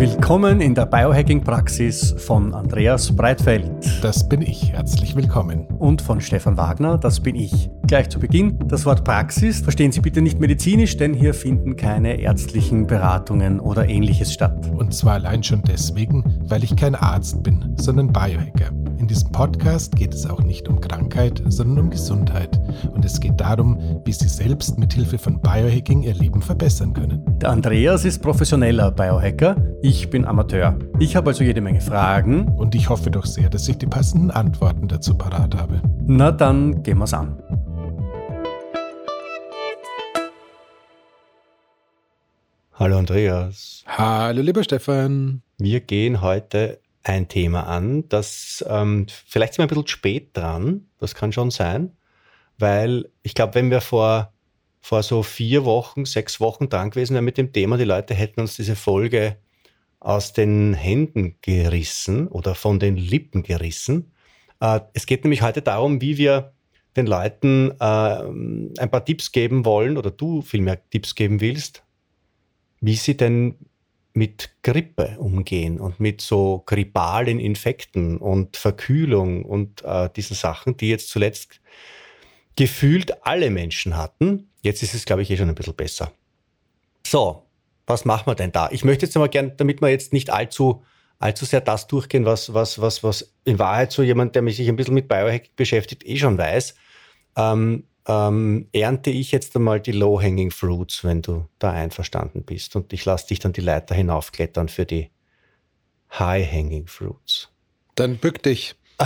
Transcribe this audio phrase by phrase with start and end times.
[0.00, 3.70] Willkommen in der Biohacking-Praxis von Andreas Breitfeld.
[4.00, 4.72] Das bin ich.
[4.72, 5.66] Herzlich willkommen.
[5.78, 6.96] Und von Stefan Wagner.
[6.96, 7.68] Das bin ich.
[7.86, 9.60] Gleich zu Beginn das Wort Praxis.
[9.60, 14.70] Verstehen Sie bitte nicht medizinisch, denn hier finden keine ärztlichen Beratungen oder ähnliches statt.
[14.74, 18.79] Und zwar allein schon deswegen, weil ich kein Arzt bin, sondern Biohacker.
[19.10, 22.60] In diesem Podcast geht es auch nicht um Krankheit, sondern um Gesundheit.
[22.92, 27.20] Und es geht darum, wie Sie selbst mit Hilfe von Biohacking Ihr Leben verbessern können.
[27.40, 30.78] Der Andreas ist professioneller Biohacker, ich bin Amateur.
[31.00, 32.46] Ich habe also jede Menge Fragen.
[32.56, 35.82] Und ich hoffe doch sehr, dass ich die passenden Antworten dazu parat habe.
[36.06, 37.36] Na dann gehen wir's an.
[42.74, 43.82] Hallo Andreas.
[43.88, 45.42] Hallo lieber Stefan.
[45.58, 50.88] Wir gehen heute ein Thema an, das ähm, vielleicht sind wir ein bisschen spät dran,
[50.98, 51.96] das kann schon sein,
[52.58, 54.32] weil ich glaube, wenn wir vor,
[54.80, 58.40] vor so vier Wochen, sechs Wochen dran gewesen wären mit dem Thema, die Leute hätten
[58.40, 59.38] uns diese Folge
[59.98, 64.12] aus den Händen gerissen oder von den Lippen gerissen.
[64.60, 66.52] Äh, es geht nämlich heute darum, wie wir
[66.96, 71.84] den Leuten äh, ein paar Tipps geben wollen oder du vielmehr Tipps geben willst,
[72.80, 73.56] wie sie denn
[74.12, 80.88] mit Grippe umgehen und mit so grippalen Infekten und Verkühlung und äh, diesen Sachen, die
[80.88, 81.60] jetzt zuletzt
[82.56, 84.50] gefühlt alle Menschen hatten.
[84.62, 86.12] Jetzt ist es, glaube ich, eh schon ein bisschen besser.
[87.06, 87.46] So,
[87.86, 88.68] was machen wir denn da?
[88.70, 90.82] Ich möchte jetzt mal gerne, damit wir jetzt nicht allzu,
[91.18, 94.76] allzu sehr das durchgehen, was, was, was, was in Wahrheit so jemand, der sich ein
[94.76, 96.74] bisschen mit Biohack beschäftigt, eh schon weiß.
[97.36, 102.76] Ähm, ähm, ernte ich jetzt einmal die Low-Hanging Fruits, wenn du da einverstanden bist.
[102.76, 105.10] Und ich lasse dich dann die Leiter hinaufklettern für die
[106.18, 107.50] High-Hanging Fruits.
[107.94, 108.74] Dann bück dich.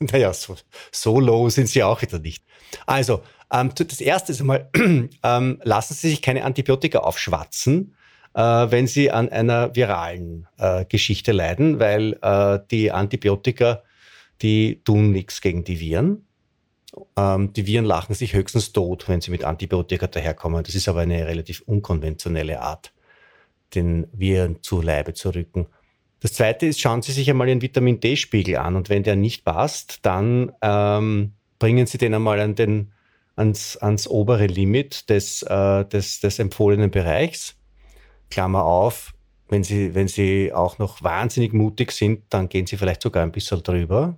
[0.00, 0.56] naja, so,
[0.92, 2.44] so low sind sie auch wieder nicht.
[2.86, 3.22] Also,
[3.52, 4.70] ähm, das erste ist einmal,
[5.22, 7.94] ähm, lassen Sie sich keine Antibiotika aufschwatzen,
[8.34, 13.82] äh, wenn Sie an einer viralen äh, Geschichte leiden, weil äh, die Antibiotika,
[14.42, 16.26] die tun nichts gegen die Viren.
[17.16, 20.62] Ähm, die Viren lachen sich höchstens tot, wenn sie mit Antibiotika daherkommen.
[20.64, 22.92] Das ist aber eine relativ unkonventionelle Art,
[23.74, 25.66] den Viren zu Leibe zu rücken.
[26.20, 29.44] Das zweite ist, schauen Sie sich einmal Ihren Vitamin D-Spiegel an und wenn der nicht
[29.44, 32.92] passt, dann ähm, bringen Sie den einmal an den,
[33.36, 37.56] ans, ans obere Limit des, äh, des, des empfohlenen Bereichs.
[38.30, 39.12] Klammer auf,
[39.48, 43.32] wenn Sie, wenn Sie auch noch wahnsinnig mutig sind, dann gehen Sie vielleicht sogar ein
[43.32, 44.16] bisschen drüber.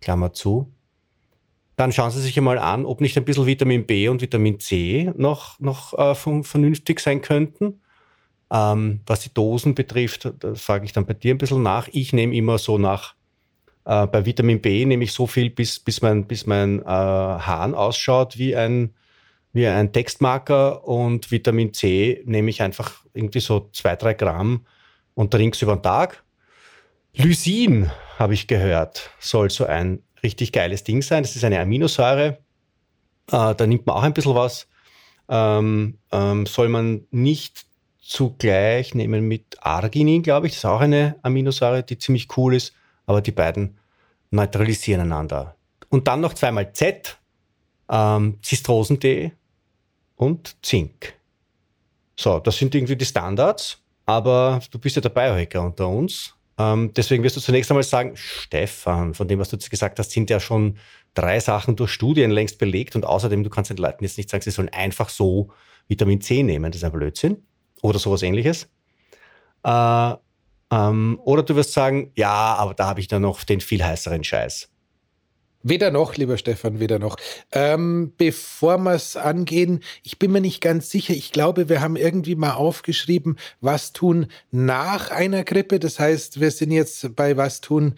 [0.00, 0.72] Klammer zu
[1.78, 5.12] dann schauen Sie sich einmal an, ob nicht ein bisschen Vitamin B und Vitamin C
[5.16, 7.80] noch, noch äh, vernünftig sein könnten.
[8.50, 11.86] Ähm, was die Dosen betrifft, da frage ich dann bei dir ein bisschen nach.
[11.92, 13.14] Ich nehme immer so nach,
[13.84, 17.76] äh, bei Vitamin B nehme ich so viel, bis, bis mein, bis mein äh, Hahn
[17.76, 18.92] ausschaut wie ein,
[19.52, 24.66] wie ein Textmarker und Vitamin C nehme ich einfach irgendwie so zwei, drei Gramm
[25.14, 26.24] und trink's über den Tag.
[27.14, 31.22] Lysin, habe ich gehört, soll so ein richtig geiles Ding sein.
[31.22, 32.38] Das ist eine Aminosäure.
[33.30, 34.66] Äh, da nimmt man auch ein bisschen was.
[35.28, 37.66] Ähm, ähm, soll man nicht
[38.00, 40.52] zugleich nehmen mit Arginin, glaube ich.
[40.52, 42.72] Das ist auch eine Aminosäure, die ziemlich cool ist.
[43.06, 43.78] Aber die beiden
[44.30, 45.56] neutralisieren einander.
[45.90, 47.18] Und dann noch zweimal Z,
[47.88, 49.32] ähm, Zistrosen-D
[50.16, 51.14] und Zink.
[52.16, 53.78] So, das sind irgendwie die Standards.
[54.06, 56.34] Aber du bist ja der Biohacker unter uns.
[56.58, 60.10] Ähm, deswegen wirst du zunächst einmal sagen, Stefan, von dem, was du jetzt gesagt hast,
[60.10, 60.78] sind ja schon
[61.14, 64.42] drei Sachen durch Studien längst belegt und außerdem, du kannst den Leuten jetzt nicht sagen,
[64.42, 65.50] sie sollen einfach so
[65.86, 67.44] Vitamin C nehmen, das ist ein Blödsinn
[67.82, 68.68] oder sowas ähnliches.
[69.64, 70.14] Äh,
[70.70, 74.24] ähm, oder du wirst sagen, ja, aber da habe ich dann noch den viel heißeren
[74.24, 74.68] Scheiß.
[75.62, 77.16] Weder noch, lieber Stefan, weder noch.
[77.50, 81.14] Ähm, bevor wir es angehen, ich bin mir nicht ganz sicher.
[81.14, 85.80] Ich glaube, wir haben irgendwie mal aufgeschrieben, was tun nach einer Grippe.
[85.80, 87.94] Das heißt, wir sind jetzt bei was tun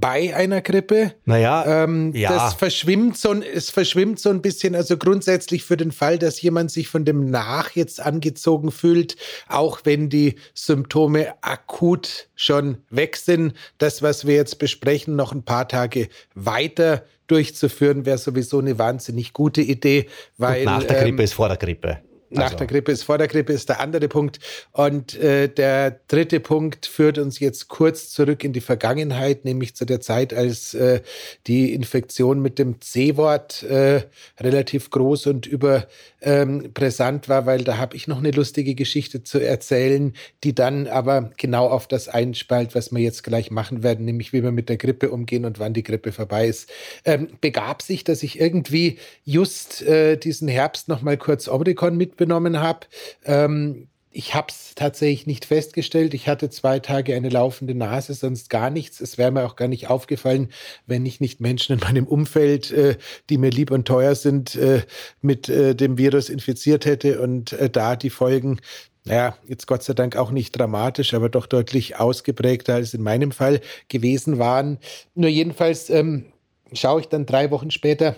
[0.00, 1.14] bei einer Grippe.
[1.24, 2.30] Naja, ähm, ja.
[2.30, 4.74] das verschwimmt so, es verschwimmt so ein bisschen.
[4.74, 9.16] Also grundsätzlich für den Fall, dass jemand sich von dem Nach jetzt angezogen fühlt,
[9.48, 15.44] auch wenn die Symptome akut schon weg sind, das, was wir jetzt besprechen, noch ein
[15.44, 21.18] paar Tage weiter durchzuführen, wäre sowieso eine wahnsinnig gute Idee, weil Und nach der Grippe
[21.18, 21.98] ähm, ist vor der Grippe.
[22.30, 22.58] Nach also.
[22.58, 24.38] der Grippe ist vor der Grippe ist der andere Punkt.
[24.70, 29.84] Und äh, der dritte Punkt führt uns jetzt kurz zurück in die Vergangenheit, nämlich zu
[29.84, 31.00] der Zeit, als äh,
[31.48, 34.02] die Infektion mit dem C-Wort äh,
[34.38, 39.40] relativ groß und überbrisant ähm, war, weil da habe ich noch eine lustige Geschichte zu
[39.40, 44.32] erzählen, die dann aber genau auf das einspalt, was wir jetzt gleich machen werden, nämlich
[44.32, 46.70] wie wir mit der Grippe umgehen und wann die Grippe vorbei ist.
[47.04, 52.19] Ähm, begab sich, dass ich irgendwie just äh, diesen Herbst noch mal kurz Omikron mit
[52.20, 52.86] mitbenommen habe.
[53.24, 56.14] Ähm, ich habe es tatsächlich nicht festgestellt.
[56.14, 59.00] Ich hatte zwei Tage eine laufende Nase, sonst gar nichts.
[59.00, 60.48] Es wäre mir auch gar nicht aufgefallen,
[60.86, 62.96] wenn ich nicht Menschen in meinem Umfeld, äh,
[63.28, 64.82] die mir lieb und teuer sind, äh,
[65.20, 68.60] mit äh, dem Virus infiziert hätte und äh, da die Folgen
[69.06, 73.32] naja, jetzt Gott sei Dank auch nicht dramatisch, aber doch deutlich ausgeprägter als in meinem
[73.32, 74.78] Fall gewesen waren.
[75.14, 76.26] Nur jedenfalls ähm,
[76.74, 78.14] schaue ich dann drei Wochen später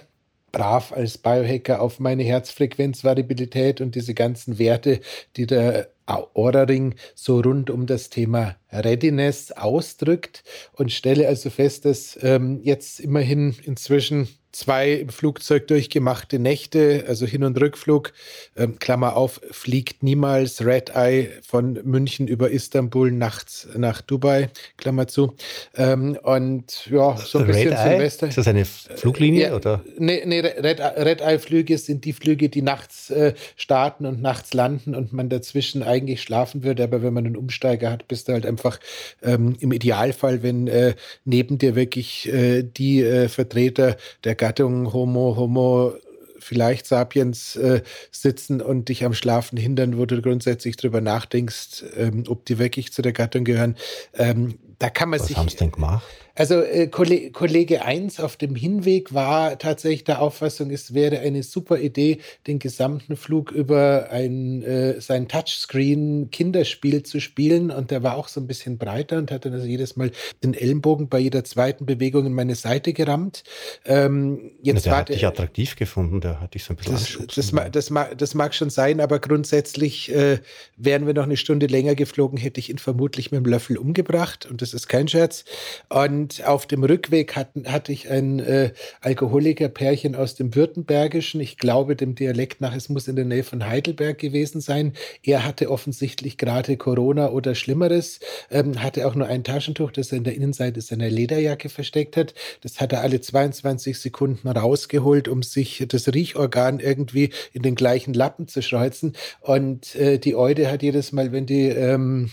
[0.53, 5.01] brav als Biohacker auf meine Herzfrequenzvariabilität und diese ganzen Werte,
[5.37, 10.45] die der Aura-Ring so rund um das Thema Readiness ausdrückt.
[10.73, 17.27] Und stelle also fest, dass ähm, jetzt immerhin inzwischen zwei im Flugzeug durchgemachte Nächte, also
[17.27, 18.13] Hin- und Rückflug,
[18.57, 25.09] ähm, Klammer auf, fliegt niemals Red Eye von München über Istanbul nachts nach Dubai, Klammer
[25.09, 25.35] zu.
[25.75, 28.27] Ähm, und ja, so ein bisschen Red Silvester.
[28.27, 28.29] Eye?
[28.29, 29.49] Ist das eine Fluglinie?
[29.49, 29.83] Ja, oder?
[29.99, 34.95] Nee, nee Red, Red Eye-Flüge sind die Flüge, die nachts äh, starten und nachts landen
[34.95, 38.45] und man dazwischen eigentlich schlafen würde, aber wenn man einen Umsteiger hat, bist du halt
[38.45, 38.79] einfach
[39.23, 40.95] ähm, im Idealfall, wenn äh,
[41.25, 45.95] neben dir wirklich äh, die äh, Vertreter der Gattung Homo, Homo
[46.41, 52.25] vielleicht Sapiens äh, sitzen und dich am Schlafen hindern, wo du grundsätzlich drüber nachdenkst, ähm,
[52.27, 53.77] ob die wirklich zu der Gattung gehören.
[54.15, 55.37] Ähm, da kann man Was sich.
[55.37, 56.05] Was haben sie denn gemacht?
[56.35, 61.79] Also äh, Kollege 1 auf dem Hinweg war tatsächlich der Auffassung, es wäre eine super
[61.79, 67.71] Idee, den gesamten Flug über ein, äh, sein Touchscreen-Kinderspiel zu spielen.
[67.71, 70.11] Und der war auch so ein bisschen breiter und hat dann also jedes Mal
[70.43, 73.45] den Ellenbogen bei jeder zweiten Bewegung in meine Seite gerammt.
[73.85, 77.35] Ähm, jetzt ja, der hat dich attraktiv gefunden, der hat dich so ein bisschen das,
[77.35, 80.39] das, ma, das, ma, das, mag schon sein, aber grundsätzlich äh,
[80.79, 84.47] wären wir noch eine Stunde länger geflogen, hätte ich ihn vermutlich mit dem Löffel umgebracht.
[84.47, 85.45] Und das ist kein Scherz.
[85.89, 91.59] Und und auf dem Rückweg hatten, hatte ich ein äh, Alkoholikerpärchen aus dem Württembergischen, ich
[91.59, 94.93] glaube dem Dialekt nach, es muss in der Nähe von Heidelberg gewesen sein.
[95.25, 98.21] Er hatte offensichtlich gerade Corona oder Schlimmeres,
[98.51, 102.35] ähm, hatte auch nur ein Taschentuch, das er in der Innenseite seiner Lederjacke versteckt hat.
[102.61, 108.15] Das hat er alle 22 Sekunden rausgeholt, um sich das Riechorgan irgendwie in den gleichen
[108.15, 109.15] Lappen zu schreuzen.
[109.41, 112.31] Und äh, die Eude hat jedes Mal, wenn die ähm,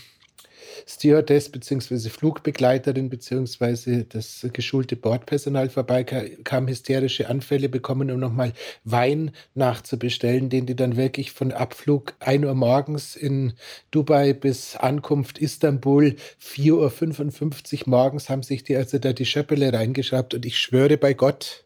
[0.90, 2.08] Stewardess bzw.
[2.08, 4.04] Flugbegleiterin bzw.
[4.08, 8.52] das geschulte Bordpersonal vorbeikam, hysterische Anfälle bekommen, um nochmal
[8.84, 13.52] Wein nachzubestellen, den die dann wirklich von Abflug 1 Uhr morgens in
[13.92, 20.34] Dubai bis Ankunft Istanbul 4.55 Uhr morgens haben sich die also da die Schöppele reingeschraubt
[20.34, 21.64] und ich schwöre bei Gott,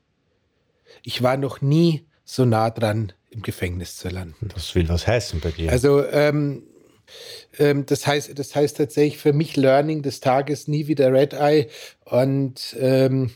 [1.02, 4.48] ich war noch nie so nah dran, im Gefängnis zu landen.
[4.54, 5.72] Das will was heißen bei dir.
[5.72, 6.62] Also ähm,
[7.58, 11.68] ähm, das, heißt, das heißt tatsächlich für mich Learning des Tages nie wieder Red Eye
[12.04, 13.30] und ähm,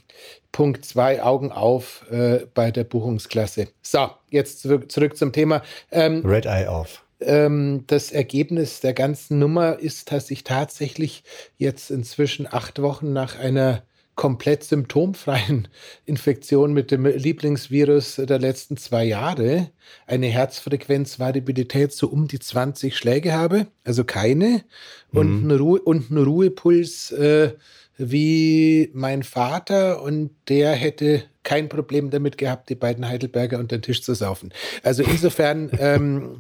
[0.53, 3.69] Punkt zwei Augen auf äh, bei der Buchungsklasse.
[3.83, 5.63] So, jetzt zurück, zurück zum Thema.
[5.91, 7.05] Ähm, Red Eye auf.
[7.21, 11.25] Ähm, das Ergebnis der ganzen Nummer ist, dass ich tatsächlich
[11.57, 13.83] jetzt inzwischen acht Wochen nach einer
[14.19, 15.69] komplett symptomfreien
[16.05, 19.71] Infektion mit dem Lieblingsvirus der letzten zwei Jahre.
[20.07, 24.65] Eine Herzfrequenzvariabilität so um die 20 Schläge habe, also keine,
[25.13, 25.19] mhm.
[25.19, 27.53] und, einen Ruhe, und einen Ruhepuls äh,
[27.97, 30.03] wie mein Vater.
[30.03, 34.53] Und der hätte kein Problem damit gehabt, die beiden Heidelberger unter den Tisch zu saufen.
[34.83, 36.39] Also insofern ähm,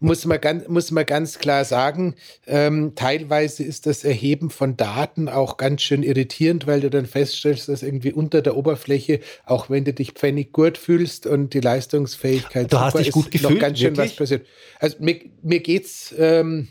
[0.00, 2.14] muss, man ganz, muss man ganz klar sagen,
[2.46, 7.70] ähm, teilweise ist das Erheben von Daten auch ganz schön irritierend, weil du dann feststellst,
[7.70, 12.70] dass irgendwie unter der Oberfläche, auch wenn du dich pfennig gut fühlst und die Leistungsfähigkeit
[12.70, 14.10] du hast dich gut gefühlt, noch ganz schön wirklich?
[14.10, 14.46] was passiert.
[14.78, 16.68] Also mir, mir geht's ähm,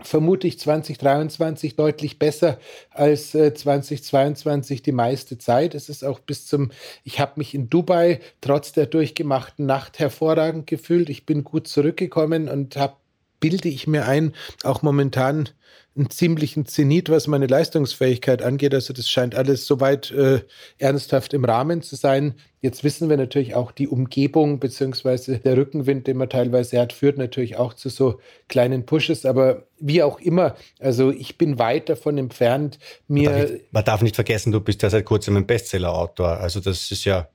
[0.00, 2.58] vermute ich 2023 deutlich besser
[2.90, 5.74] als äh, 2022 die meiste Zeit.
[5.74, 6.70] Es ist auch bis zum,
[7.04, 11.10] ich habe mich in Dubai trotz der durchgemachten Nacht hervorragend gefühlt.
[11.10, 12.96] Ich bin gut zurückgekommen und habe,
[13.40, 15.50] bilde ich mir ein, auch momentan
[15.96, 18.74] einen ziemlichen Zenit, was meine Leistungsfähigkeit angeht.
[18.74, 20.40] Also das scheint alles soweit äh,
[20.78, 22.34] ernsthaft im Rahmen zu sein.
[22.60, 27.16] Jetzt wissen wir natürlich auch, die Umgebung beziehungsweise der Rückenwind, den man teilweise hat, führt
[27.16, 29.24] natürlich auch zu so kleinen Pushes.
[29.24, 33.30] Aber wie auch immer, also ich bin weit davon entfernt, mir.
[33.30, 36.40] Man darf nicht, man darf nicht vergessen, du bist ja seit kurzem ein Bestseller-Autor.
[36.40, 37.28] Also das ist ja?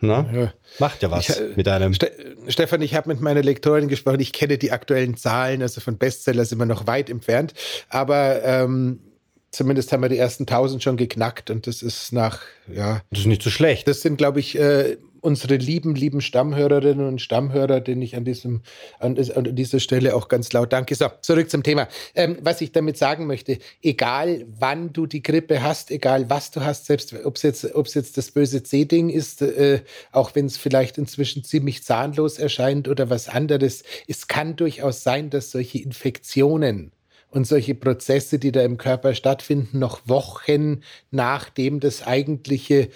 [0.00, 0.52] Ja.
[0.78, 1.94] Macht ja was ich, mit einem.
[1.94, 2.12] Ste
[2.48, 4.20] Stefan, ich habe mit meiner Lektorin gesprochen.
[4.20, 7.54] Ich kenne die aktuellen Zahlen, also von Bestseller sind wir noch weit entfernt.
[7.88, 9.00] Aber ähm,
[9.56, 12.40] zumindest haben wir die ersten 1000 schon geknackt und das ist nach,
[12.72, 13.00] ja.
[13.10, 13.88] Das ist nicht so schlecht.
[13.88, 18.62] Das sind, glaube ich, äh, unsere lieben, lieben Stammhörerinnen und Stammhörer, denen ich an, diesem,
[19.00, 20.94] an, an dieser Stelle auch ganz laut danke.
[20.94, 21.88] So, zurück zum Thema.
[22.14, 26.60] Ähm, was ich damit sagen möchte, egal wann du die Grippe hast, egal was du
[26.60, 29.80] hast, selbst ob es jetzt, jetzt das böse C-Ding ist, äh,
[30.12, 35.30] auch wenn es vielleicht inzwischen ziemlich zahnlos erscheint oder was anderes, es kann durchaus sein,
[35.30, 36.92] dass solche Infektionen
[37.30, 42.88] und solche Prozesse, die da im Körper stattfinden, noch Wochen nachdem das eigentliche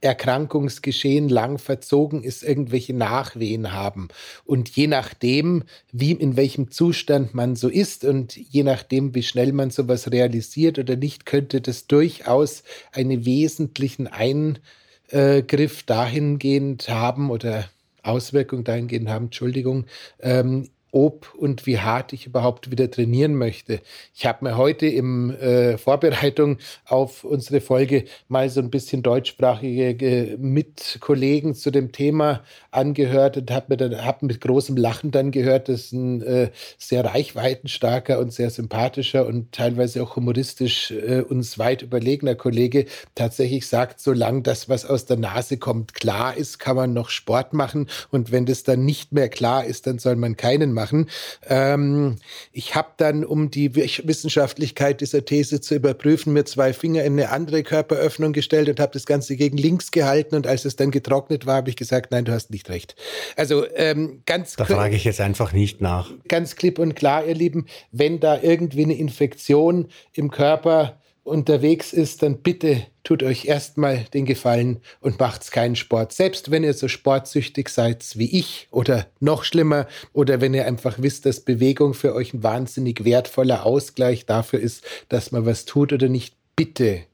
[0.00, 4.08] Erkrankungsgeschehen lang verzogen ist, irgendwelche Nachwehen haben.
[4.44, 9.52] Und je nachdem, wie, in welchem Zustand man so ist und je nachdem, wie schnell
[9.52, 17.68] man sowas realisiert oder nicht, könnte das durchaus einen wesentlichen Eingriff dahingehend haben oder
[18.02, 19.84] Auswirkung dahingehend haben, Entschuldigung,
[20.20, 23.80] ähm, ob und wie hart ich überhaupt wieder trainieren möchte.
[24.14, 29.90] Ich habe mir heute in äh, Vorbereitung auf unsere Folge mal so ein bisschen deutschsprachige
[29.90, 35.92] äh, Mitkollegen zu dem Thema angehört und habe hab mit großem Lachen dann gehört, dass
[35.92, 42.34] ein äh, sehr reichweitenstarker und sehr sympathischer und teilweise auch humoristisch äh, uns weit überlegener
[42.34, 47.10] Kollege tatsächlich sagt, solange das, was aus der Nase kommt, klar ist, kann man noch
[47.10, 50.79] Sport machen und wenn das dann nicht mehr klar ist, dann soll man keinen machen
[50.80, 51.10] machen.
[51.46, 52.16] Ähm,
[52.52, 57.30] ich habe dann, um die Wissenschaftlichkeit dieser These zu überprüfen, mir zwei Finger in eine
[57.30, 60.34] andere Körperöffnung gestellt und habe das Ganze gegen links gehalten.
[60.36, 62.96] Und als es dann getrocknet war, habe ich gesagt, nein, du hast nicht recht.
[63.36, 66.10] Also ähm, ganz Da frage ich jetzt einfach nicht nach.
[66.28, 70.99] Ganz klipp und klar, ihr Lieben, wenn da irgendwie eine Infektion im Körper
[71.30, 76.12] unterwegs ist, dann bitte tut euch erstmal den Gefallen und macht's keinen Sport.
[76.12, 80.96] Selbst wenn ihr so sportsüchtig seid wie ich oder noch schlimmer oder wenn ihr einfach
[80.98, 85.92] wisst, dass Bewegung für euch ein wahnsinnig wertvoller Ausgleich dafür ist, dass man was tut
[85.92, 87.04] oder nicht, bitte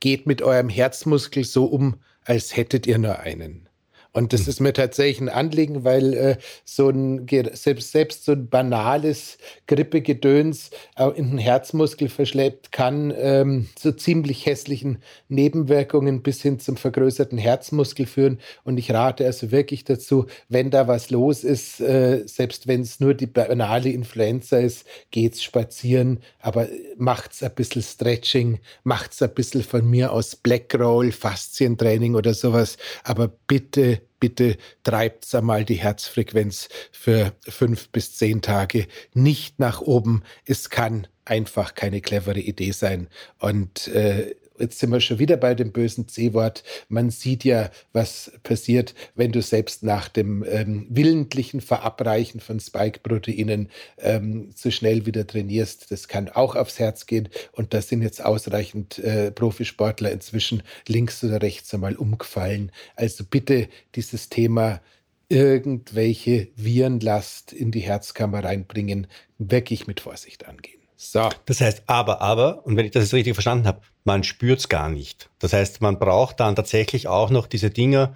[0.00, 3.68] geht mit eurem Herzmuskel so um, als hättet ihr nur einen.
[4.14, 4.48] Und das hm.
[4.48, 10.70] ist mir tatsächlich ein Anliegen, weil äh, so ein selbst, selbst so ein banales Grippegedöns
[10.96, 17.38] äh, in den Herzmuskel verschleppt kann ähm, zu ziemlich hässlichen Nebenwirkungen bis hin zum vergrößerten
[17.38, 18.38] Herzmuskel führen.
[18.62, 23.00] Und ich rate also wirklich dazu, wenn da was los ist, äh, selbst wenn es
[23.00, 29.64] nur die banale Influenza ist, geht's spazieren, aber macht's ein bisschen Stretching, macht's ein bisschen
[29.64, 32.76] von mir aus Blackroll, Faszientraining oder sowas.
[33.02, 40.22] Aber bitte bitte treibt einmal die Herzfrequenz für fünf bis zehn Tage nicht nach oben.
[40.46, 43.08] Es kann einfach keine clevere Idee sein.
[43.38, 46.64] Und äh, jetzt sind wir schon wieder bei dem bösen C-Wort.
[46.88, 53.70] Man sieht ja, was passiert, wenn du selbst nach dem ähm, willentlichen Verabreichen von Spike-Proteinen
[53.98, 55.90] ähm, zu schnell wieder trainierst.
[55.90, 57.28] Das kann auch aufs Herz gehen.
[57.52, 62.70] Und da sind jetzt ausreichend äh, Profisportler inzwischen links oder rechts einmal umgefallen.
[62.96, 64.80] Also bitte dieses Thema
[65.28, 69.06] irgendwelche Virenlast in die Herzkammer reinbringen,
[69.38, 70.80] wirklich mit Vorsicht angehen.
[70.96, 71.28] So.
[71.46, 74.68] Das heißt, aber, aber, und wenn ich das jetzt richtig verstanden habe, man spürt es
[74.68, 75.30] gar nicht.
[75.38, 78.14] Das heißt, man braucht dann tatsächlich auch noch diese Dinger,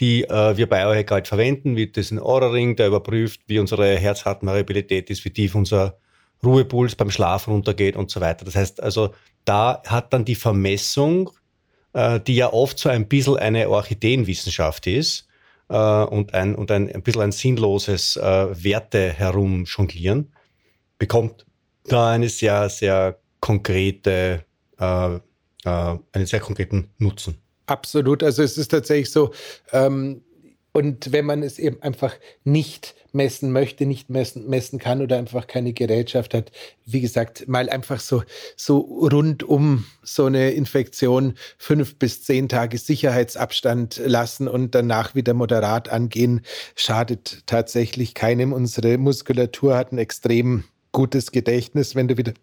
[0.00, 5.10] die äh, wir bei euch gerade verwenden, wie diesen Aura-Ring, der überprüft, wie unsere Herzratenvariabilität
[5.10, 5.98] ist, wie tief unser
[6.44, 8.44] Ruhepuls beim Schlaf runtergeht und so weiter.
[8.44, 9.14] Das heißt also,
[9.44, 11.30] da hat dann die Vermessung,
[11.92, 15.26] äh, die ja oft so ein bisschen eine Orchideenwissenschaft ist
[15.68, 18.22] äh, und, ein, und ein, ein bisschen ein sinnloses äh,
[18.64, 20.32] Werte herumjonglieren,
[20.98, 21.46] bekommt
[21.86, 24.44] da eine sehr, sehr konkrete,
[24.78, 25.20] äh, äh,
[25.64, 27.38] einen sehr konkreten Nutzen.
[27.66, 28.22] Absolut.
[28.22, 29.32] Also es ist tatsächlich so,
[29.72, 30.22] ähm,
[30.76, 35.46] und wenn man es eben einfach nicht messen möchte, nicht messen, messen kann oder einfach
[35.46, 36.50] keine Gerätschaft hat,
[36.84, 38.24] wie gesagt, mal einfach so,
[38.56, 45.32] so rund um so eine Infektion fünf bis zehn Tage Sicherheitsabstand lassen und danach wieder
[45.32, 46.40] moderat angehen,
[46.74, 48.52] schadet tatsächlich keinem.
[48.52, 52.34] Unsere Muskulatur hat ein extrem gutes Gedächtnis, wenn du wieder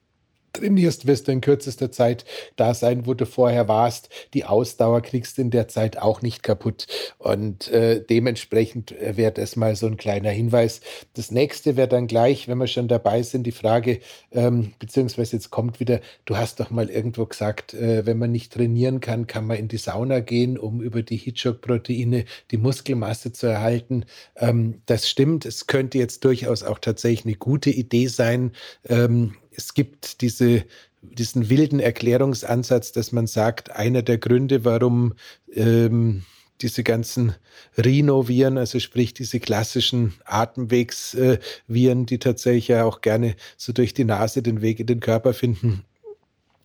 [0.53, 4.09] trainierst, wirst du in kürzester Zeit da sein, wo du vorher warst.
[4.33, 6.87] Die Ausdauer kriegst in der Zeit auch nicht kaputt.
[7.17, 10.81] Und äh, dementsprechend äh, wäre das mal so ein kleiner Hinweis.
[11.13, 13.99] Das nächste wäre dann gleich, wenn wir schon dabei sind, die Frage,
[14.31, 18.53] ähm, beziehungsweise jetzt kommt wieder, du hast doch mal irgendwo gesagt, äh, wenn man nicht
[18.53, 23.47] trainieren kann, kann man in die Sauna gehen, um über die Hitchcock-Proteine die Muskelmasse zu
[23.47, 24.05] erhalten.
[24.35, 25.45] Ähm, das stimmt.
[25.45, 28.51] Es könnte jetzt durchaus auch tatsächlich eine gute Idee sein,
[28.87, 30.65] ähm, es gibt diese,
[31.01, 35.13] diesen wilden Erklärungsansatz, dass man sagt, einer der Gründe, warum
[35.53, 36.23] ähm,
[36.61, 37.35] diese ganzen
[37.77, 44.43] Rhinoviren, also sprich diese klassischen Atemwegsviren, die tatsächlich ja auch gerne so durch die Nase
[44.43, 45.83] den Weg in den Körper finden,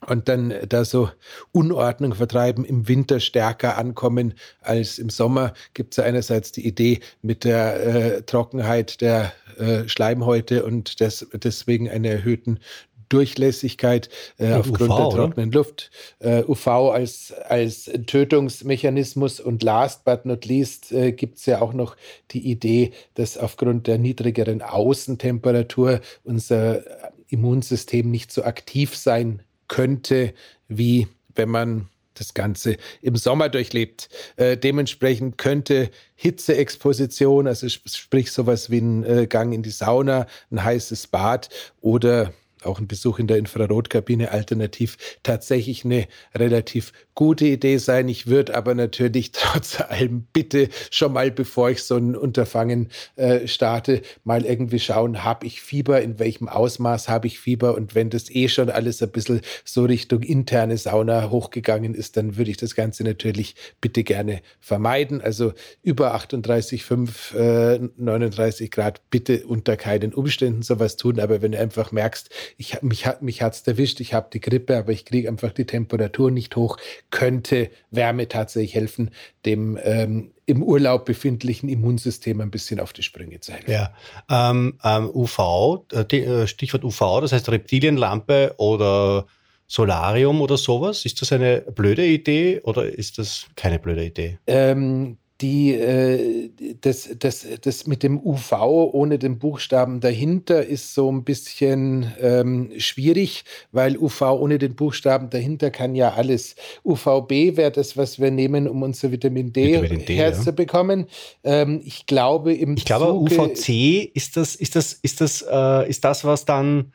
[0.08, 1.10] und dann da so
[1.52, 7.00] Unordnung vertreiben, im Winter stärker ankommen als im Sommer, gibt es ja einerseits die Idee
[7.22, 12.60] mit der äh, Trockenheit der äh, Schleimhäute und des, deswegen einer erhöhten
[13.08, 14.08] Durchlässigkeit
[14.38, 15.58] äh, aufgrund UV, der trockenen oder?
[15.58, 15.90] Luft.
[16.18, 21.72] Äh, UV als, als Tötungsmechanismus und last but not least äh, gibt es ja auch
[21.72, 21.96] noch
[22.32, 26.82] die Idee, dass aufgrund der niedrigeren Außentemperatur unser
[27.28, 30.34] Immunsystem nicht so aktiv sein könnte,
[30.68, 34.08] wie wenn man das Ganze im Sommer durchlebt.
[34.36, 40.64] Äh, dementsprechend könnte Hitzeexposition, also sprich sowas wie ein äh, Gang in die Sauna, ein
[40.64, 42.32] heißes Bad oder
[42.62, 48.08] auch ein Besuch in der Infrarotkabine alternativ tatsächlich eine relativ gute Idee sein.
[48.08, 53.46] Ich würde aber natürlich trotz allem bitte schon mal, bevor ich so ein Unterfangen äh,
[53.46, 58.10] starte, mal irgendwie schauen, habe ich Fieber, in welchem Ausmaß habe ich Fieber und wenn
[58.10, 62.56] das eh schon alles ein bisschen so Richtung interne Sauna hochgegangen ist, dann würde ich
[62.56, 65.20] das Ganze natürlich bitte gerne vermeiden.
[65.20, 71.20] Also über 38,5, äh, 39 Grad bitte unter keinen Umständen sowas tun.
[71.20, 74.76] Aber wenn du einfach merkst, ich, mich, mich hat es erwischt, ich habe die Grippe,
[74.76, 76.78] aber ich kriege einfach die Temperatur nicht hoch,
[77.10, 79.10] könnte Wärme tatsächlich helfen,
[79.44, 83.70] dem ähm, im Urlaub befindlichen Immunsystem ein bisschen auf die Sprünge zu helfen.
[83.70, 83.92] Ja,
[84.30, 89.26] ähm, ähm, UV, äh, äh, Stichwort UV, das heißt Reptilienlampe oder
[89.66, 91.04] Solarium oder sowas.
[91.04, 94.38] Ist das eine blöde Idee oder ist das keine blöde Idee?
[94.46, 96.50] Ähm, die, äh,
[96.80, 98.52] das, das, das mit dem UV
[98.92, 105.28] ohne den Buchstaben dahinter ist so ein bisschen ähm, schwierig, weil UV ohne den Buchstaben
[105.28, 106.56] dahinter kann ja alles.
[106.84, 111.06] UVB wäre das, was wir nehmen, um unser Vitamin D, Vitamin D herzubekommen.
[111.44, 111.62] Ja.
[111.62, 116.02] Ähm, ich glaube im Ich glaube, UVC ist das, ist das, ist das, äh, ist
[116.02, 116.92] das, was dann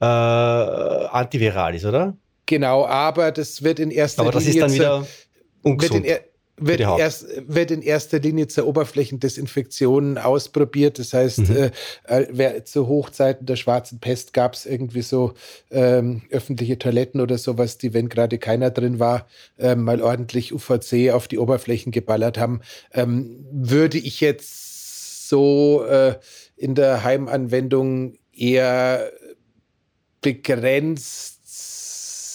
[0.00, 2.16] äh, antiviral ist, oder?
[2.46, 4.32] Genau, aber das wird in erster Linie.
[4.32, 5.06] Aber das ist dann wieder
[5.62, 6.06] ungesund
[6.56, 10.98] wird, erst, wird in erster Linie zur Oberflächendesinfektion ausprobiert.
[10.98, 11.70] Das heißt, mhm.
[12.06, 15.34] äh, äh zu Hochzeiten der schwarzen Pest gab es irgendwie so
[15.70, 19.26] ähm, öffentliche Toiletten oder sowas, die, wenn gerade keiner drin war,
[19.58, 22.60] äh, mal ordentlich UVC auf die Oberflächen geballert haben.
[22.92, 26.14] Ähm, würde ich jetzt so äh,
[26.56, 29.10] in der Heimanwendung eher
[30.20, 31.33] begrenzt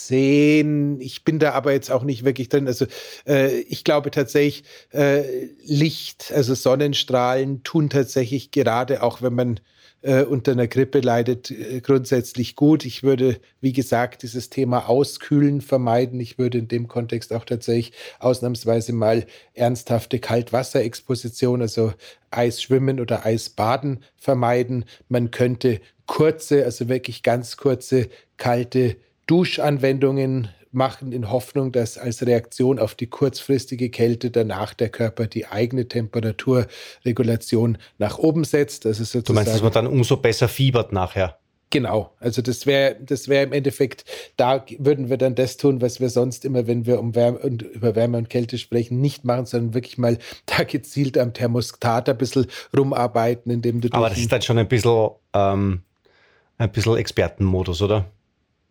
[0.10, 1.00] sehen.
[1.00, 2.68] Ich bin da aber jetzt auch nicht wirklich drin.
[2.68, 2.86] Also
[3.26, 5.24] äh, ich glaube tatsächlich, äh,
[5.64, 9.60] Licht, also Sonnenstrahlen tun tatsächlich gerade auch, wenn man
[10.02, 12.86] äh, unter einer Grippe leidet, äh, grundsätzlich gut.
[12.86, 16.20] Ich würde, wie gesagt, dieses Thema Auskühlen vermeiden.
[16.20, 21.94] Ich würde in dem Kontext auch tatsächlich ausnahmsweise mal ernsthafte Kaltwasserexposition, also
[22.32, 24.86] Eisschwimmen oder Eisbaden vermeiden.
[25.10, 28.96] Man könnte kurze, also wirklich ganz kurze kalte
[29.30, 35.46] Duschanwendungen machen in Hoffnung, dass als Reaktion auf die kurzfristige Kälte danach der Körper die
[35.46, 38.88] eigene Temperaturregulation nach oben setzt.
[38.88, 41.38] Also sozusagen, du meinst, dass man dann umso besser fiebert nachher?
[41.70, 44.04] Genau, also das wäre das wäre im Endeffekt,
[44.36, 47.62] da würden wir dann das tun, was wir sonst immer, wenn wir um Wärme und
[47.62, 52.18] über Wärme und Kälte sprechen, nicht machen, sondern wirklich mal da gezielt am Thermostat ein
[52.18, 53.90] bisschen rumarbeiten, indem du.
[53.92, 55.84] Aber das ist dann schon ein bisschen, ähm,
[56.58, 58.08] ein bisschen Expertenmodus, oder?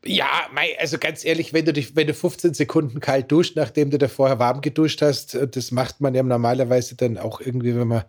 [0.05, 3.99] Ja, also ganz ehrlich, wenn du dich, wenn du 15 Sekunden kalt duscht, nachdem du
[3.99, 7.89] da vorher warm geduscht hast, äh, das macht man ja normalerweise dann auch irgendwie, wenn
[7.89, 8.05] man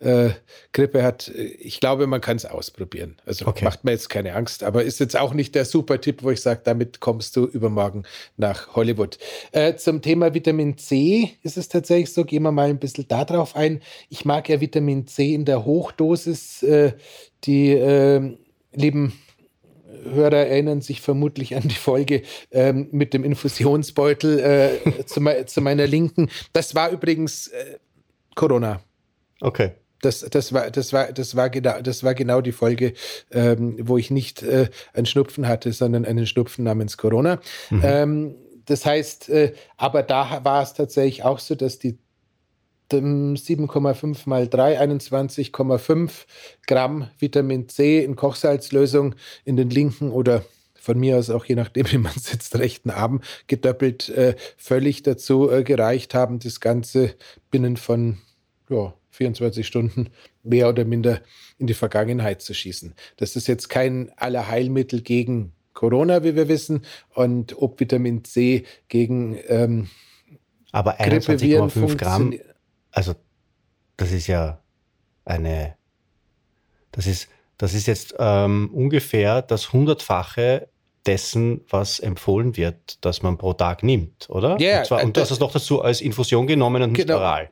[0.00, 0.30] äh,
[0.72, 1.28] Grippe hat.
[1.28, 3.16] Ich glaube, man kann es ausprobieren.
[3.26, 3.64] Also okay.
[3.64, 6.40] macht mir jetzt keine Angst, aber ist jetzt auch nicht der super Tipp, wo ich
[6.40, 8.04] sage, damit kommst du übermorgen
[8.36, 9.18] nach Hollywood.
[9.52, 13.54] Äh, zum Thema Vitamin C ist es tatsächlich so, gehen wir mal ein bisschen darauf
[13.54, 13.82] ein.
[14.08, 16.62] Ich mag ja Vitamin C in der Hochdosis.
[16.62, 16.92] Äh,
[17.44, 18.36] die äh,
[18.72, 19.12] lieben
[20.12, 25.86] Hörer erinnern sich vermutlich an die Folge ähm, mit dem Infusionsbeutel äh, zu, zu, meiner
[25.86, 26.30] Linken.
[26.52, 27.78] Das war übrigens äh,
[28.34, 28.82] Corona.
[29.40, 29.72] Okay.
[30.02, 32.94] Das, das, war, das, war, das, war genau, das war genau die Folge,
[33.30, 37.40] ähm, wo ich nicht äh, einen Schnupfen hatte, sondern einen Schnupfen namens Corona.
[37.68, 37.82] Mhm.
[37.84, 41.98] Ähm, das heißt, äh, aber da war es tatsächlich auch so, dass die
[42.98, 46.10] 7,5 mal 3, 21,5
[46.66, 50.44] Gramm Vitamin C in Kochsalzlösung in den linken oder
[50.80, 55.50] von mir aus auch je nachdem, wie man sitzt, rechten Arm gedoppelt äh, völlig dazu
[55.50, 57.14] äh, gereicht haben, das Ganze
[57.50, 58.18] binnen von
[58.68, 60.08] ja, 24 Stunden
[60.42, 61.20] mehr oder minder
[61.58, 62.94] in die Vergangenheit zu schießen.
[63.18, 66.82] Das ist jetzt kein Allerheilmittel gegen Corona, wie wir wissen,
[67.14, 69.88] und ob Vitamin C gegen ähm,
[70.72, 72.34] aber 21,5 Gramm
[72.92, 73.14] also
[73.96, 74.60] das ist ja
[75.24, 75.76] eine,
[76.92, 80.68] das ist, das ist jetzt ähm, ungefähr das hundertfache
[81.06, 84.58] dessen, was empfohlen wird, dass man pro Tag nimmt, oder?
[84.60, 87.18] Ja, und, zwar, und du hast es noch dazu als Infusion genommen und nicht Genau.
[87.18, 87.50] oral.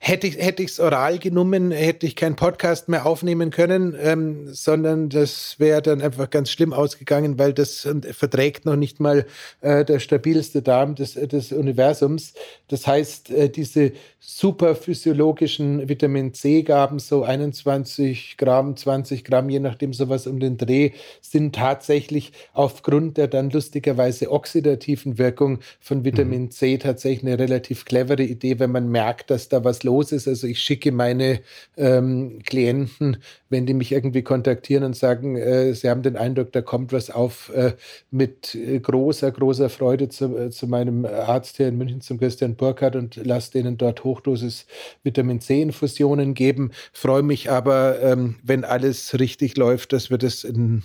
[0.00, 5.08] Hätte ich hätte ich's oral genommen, hätte ich keinen Podcast mehr aufnehmen können, ähm, sondern
[5.08, 9.24] das wäre dann einfach ganz schlimm ausgegangen, weil das äh, verträgt noch nicht mal
[9.60, 12.34] äh, der stabilste Darm des, des Universums.
[12.66, 19.92] Das heißt, äh, diese super physiologischen Vitamin C-Gaben, so 21 Gramm, 20 Gramm, je nachdem
[19.92, 26.78] sowas um den Dreh, sind tatsächlich aufgrund der dann lustigerweise oxidativen Wirkung von Vitamin C
[26.78, 30.28] tatsächlich eine relativ clevere Idee, wenn man merkt, dass da was los ist.
[30.28, 31.40] Also ich schicke meine
[31.76, 36.60] ähm, Klienten, wenn die mich irgendwie kontaktieren und sagen, äh, sie haben den Eindruck, da
[36.62, 37.72] kommt was auf, äh,
[38.10, 42.56] mit äh, großer, großer Freude zu, äh, zu meinem Arzt hier in München, zum Christian
[42.56, 44.66] Burkhardt und lasse denen dort Hochdosis
[45.02, 46.72] Vitamin C-Infusionen geben.
[46.92, 50.82] Freue mich aber, ähm, wenn alles richtig läuft, dass wir das in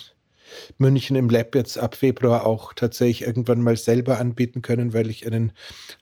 [0.77, 5.25] München im Lab jetzt ab Februar auch tatsächlich irgendwann mal selber anbieten können, weil ich
[5.25, 5.51] einen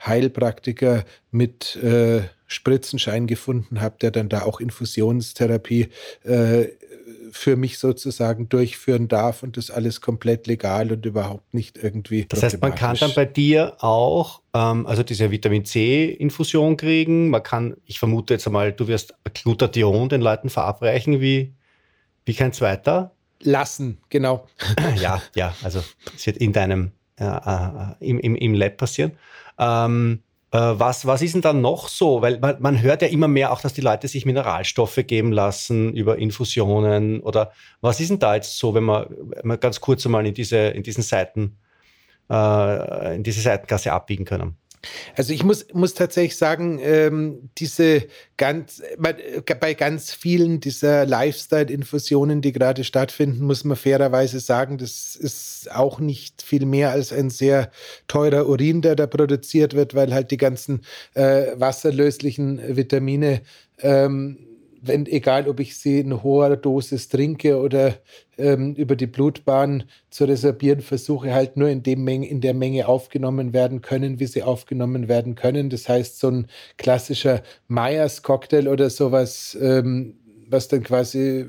[0.05, 5.87] Heilpraktiker mit äh, Spritzenschein gefunden habe, der dann da auch Infusionstherapie
[6.23, 6.67] äh,
[7.31, 12.25] für mich sozusagen durchführen darf und das alles komplett legal und überhaupt nicht irgendwie.
[12.27, 17.29] Das heißt, man kann dann bei dir auch, ähm, also diese Vitamin C-Infusion kriegen.
[17.29, 21.53] Man kann, ich vermute jetzt einmal, du wirst Glutathion den Leuten verabreichen wie,
[22.25, 23.15] wie kein zweiter.
[23.43, 24.47] Lassen, genau.
[24.95, 25.83] ja, ja, also
[26.15, 29.13] es wird in deinem, äh, äh, im, im, im Lab passieren.
[29.57, 32.21] Ähm, äh, was, was ist denn dann noch so?
[32.21, 35.93] Weil man, man hört ja immer mehr auch, dass die Leute sich Mineralstoffe geben lassen
[35.93, 40.05] über Infusionen oder was ist denn da jetzt so, wenn man, wenn man ganz kurz
[40.05, 41.57] einmal in diese, in diesen Seiten,
[42.29, 44.57] äh, in diese Seitengasse abbiegen können?
[45.15, 48.03] Also ich muss, muss tatsächlich sagen, ähm, diese
[48.37, 55.71] ganz, bei ganz vielen dieser Lifestyle-Infusionen, die gerade stattfinden, muss man fairerweise sagen, das ist
[55.71, 57.71] auch nicht viel mehr als ein sehr
[58.07, 60.81] teurer Urin, der da produziert wird, weil halt die ganzen
[61.13, 63.41] äh, wasserlöslichen Vitamine
[63.79, 64.50] ähm,
[64.81, 67.93] wenn, egal ob ich sie in hoher Dosis trinke oder
[68.37, 72.87] ähm, über die Blutbahn zu resorbieren versuche, halt nur in, dem Menge, in der Menge
[72.87, 75.69] aufgenommen werden können, wie sie aufgenommen werden können.
[75.69, 80.15] Das heißt, so ein klassischer Meyers-Cocktail oder sowas, ähm,
[80.51, 81.45] was dann quasi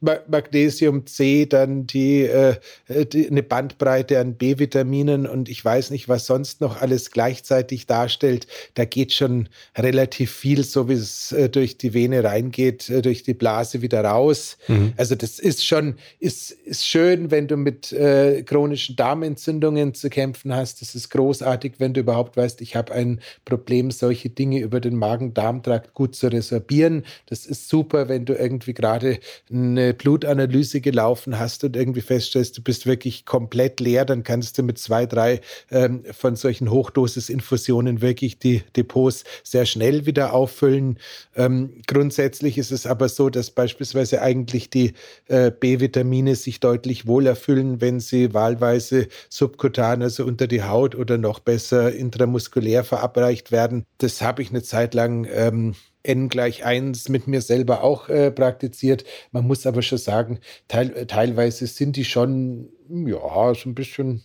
[0.00, 2.56] Magnesium C, dann die, äh,
[2.88, 8.46] die, eine Bandbreite an B-Vitaminen und ich weiß nicht, was sonst noch alles gleichzeitig darstellt.
[8.74, 13.22] Da geht schon relativ viel, so wie es äh, durch die Vene reingeht, äh, durch
[13.22, 14.56] die Blase wieder raus.
[14.68, 14.92] Mhm.
[14.96, 20.54] Also das ist schon, ist, ist schön, wenn du mit äh, chronischen Darmentzündungen zu kämpfen
[20.54, 20.82] hast.
[20.82, 24.96] Das ist großartig, wenn du überhaupt weißt, ich habe ein Problem, solche Dinge über den
[24.96, 27.04] Magen-Darm-Trakt gut zu resorbieren.
[27.26, 29.18] Das ist super, wenn du irgendwie gerade
[29.50, 34.62] eine Blutanalyse gelaufen hast und irgendwie feststellst, du bist wirklich komplett leer, dann kannst du
[34.62, 40.98] mit zwei, drei ähm, von solchen Hochdosisinfusionen wirklich die Depots sehr schnell wieder auffüllen.
[41.34, 44.92] Ähm, grundsätzlich ist es aber so, dass beispielsweise eigentlich die
[45.28, 51.16] äh, B-Vitamine sich deutlich wohler fühlen, wenn sie wahlweise subkutan, also unter die Haut oder
[51.16, 53.86] noch besser intramuskulär verabreicht werden.
[53.96, 58.30] Das habe ich eine Zeit lang ähm, n gleich 1 mit mir selber auch äh,
[58.30, 59.04] praktiziert.
[59.30, 64.22] Man muss aber schon sagen, teil, teilweise sind die schon, ja, so ein bisschen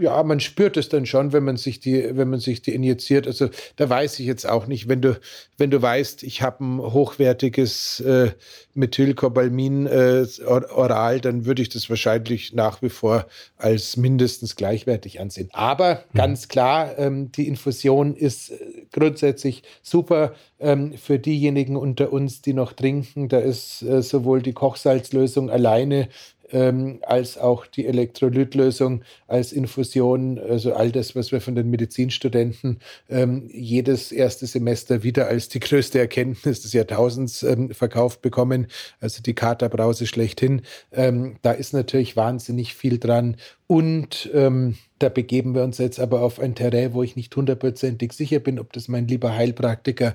[0.00, 3.26] ja, man spürt es dann schon, wenn man sich die, wenn man sich die injiziert.
[3.26, 5.18] Also da weiß ich jetzt auch nicht, wenn du,
[5.56, 8.32] wenn du weißt, ich habe ein hochwertiges äh,
[8.74, 15.48] Methylcobalamin äh, oral, dann würde ich das wahrscheinlich nach wie vor als mindestens gleichwertig ansehen.
[15.52, 16.18] Aber mhm.
[16.18, 18.52] ganz klar, ähm, die Infusion ist
[18.92, 23.28] grundsätzlich super ähm, für diejenigen unter uns, die noch trinken.
[23.28, 26.08] Da ist äh, sowohl die Kochsalzlösung alleine
[26.52, 32.80] ähm, als auch die Elektrolytlösung als Infusion, also all das, was wir von den Medizinstudenten
[33.08, 38.66] ähm, jedes erste Semester wieder als die größte Erkenntnis des Jahrtausends ähm, verkauft bekommen,
[39.00, 40.62] also die Katerbrause schlechthin.
[40.92, 46.22] Ähm, da ist natürlich wahnsinnig viel dran und ähm, da begeben wir uns jetzt aber
[46.22, 50.14] auf ein Terrain, wo ich nicht hundertprozentig sicher bin, ob das mein lieber Heilpraktiker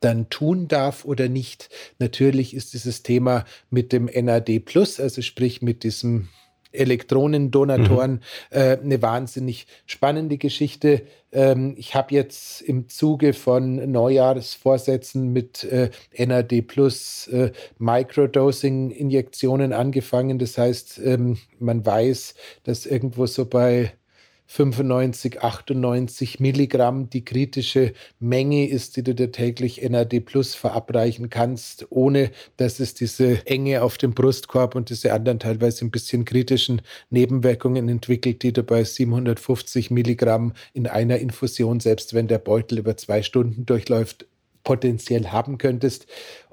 [0.00, 1.68] dann tun darf oder nicht.
[1.98, 6.28] Natürlich ist dieses Thema mit dem NAD Plus, also sprich mit diesem
[6.72, 8.20] Elektronendonatoren, mhm.
[8.50, 11.02] äh, eine wahnsinnig spannende Geschichte.
[11.32, 20.38] Ähm, ich habe jetzt im Zuge von Neujahrsvorsätzen mit äh, NAD Plus äh, Microdosing-Injektionen angefangen.
[20.38, 22.34] Das heißt, ähm, man weiß,
[22.64, 23.92] dass irgendwo so bei
[24.48, 27.10] 95, 98 Milligramm.
[27.10, 32.94] Die kritische Menge ist, die du dir täglich NAD Plus verabreichen kannst, ohne dass es
[32.94, 36.80] diese Enge auf dem Brustkorb und diese anderen teilweise ein bisschen kritischen
[37.10, 42.96] Nebenwirkungen entwickelt, die du bei 750 Milligramm in einer Infusion, selbst wenn der Beutel über
[42.96, 44.26] zwei Stunden durchläuft,
[44.64, 46.06] potenziell haben könntest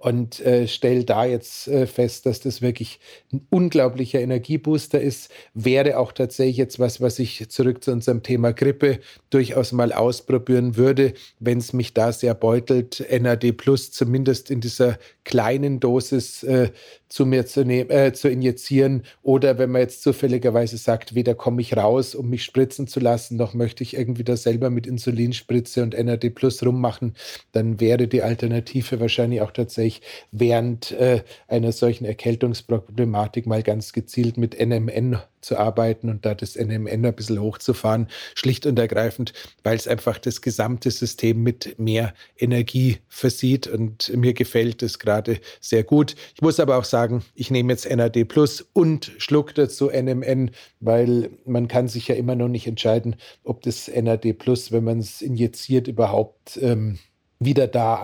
[0.06, 3.00] und äh, stelle da jetzt äh, fest, dass das wirklich
[3.34, 5.32] ein unglaublicher Energiebooster ist.
[5.56, 9.00] Wäre auch tatsächlich jetzt was, was ich zurück zu unserem Thema Grippe
[9.32, 15.00] durchaus mal ausprobieren würde, wenn es mich da sehr beutelt, NAD Plus zumindest in dieser
[15.24, 16.70] kleinen Dosis äh,
[17.10, 21.62] zu mir zu, nehmen, äh, zu injizieren oder wenn man jetzt zufälligerweise sagt, weder komme
[21.62, 25.82] ich raus, um mich spritzen zu lassen, noch möchte ich irgendwie da selber mit Insulinspritze
[25.82, 27.16] und NAD Plus rummachen,
[27.54, 33.94] dann wäre die Alternative wahrscheinlich auch tatsächlich möglich, während äh, einer solchen Erkältungsproblematik mal ganz
[33.94, 39.34] gezielt mit NMN zu arbeiten und da das NMN ein bisschen hochzufahren, schlicht und ergreifend,
[39.64, 45.40] weil es einfach das gesamte System mit mehr Energie versieht und mir gefällt es gerade
[45.62, 46.16] sehr gut.
[46.34, 51.30] Ich muss aber auch sagen, ich nehme jetzt NAD Plus und schluck dazu NMN, weil
[51.46, 55.22] man kann sich ja immer noch nicht entscheiden, ob das NAD Plus, wenn man es
[55.22, 56.98] injiziert, überhaupt ähm,
[57.40, 57.96] wieder da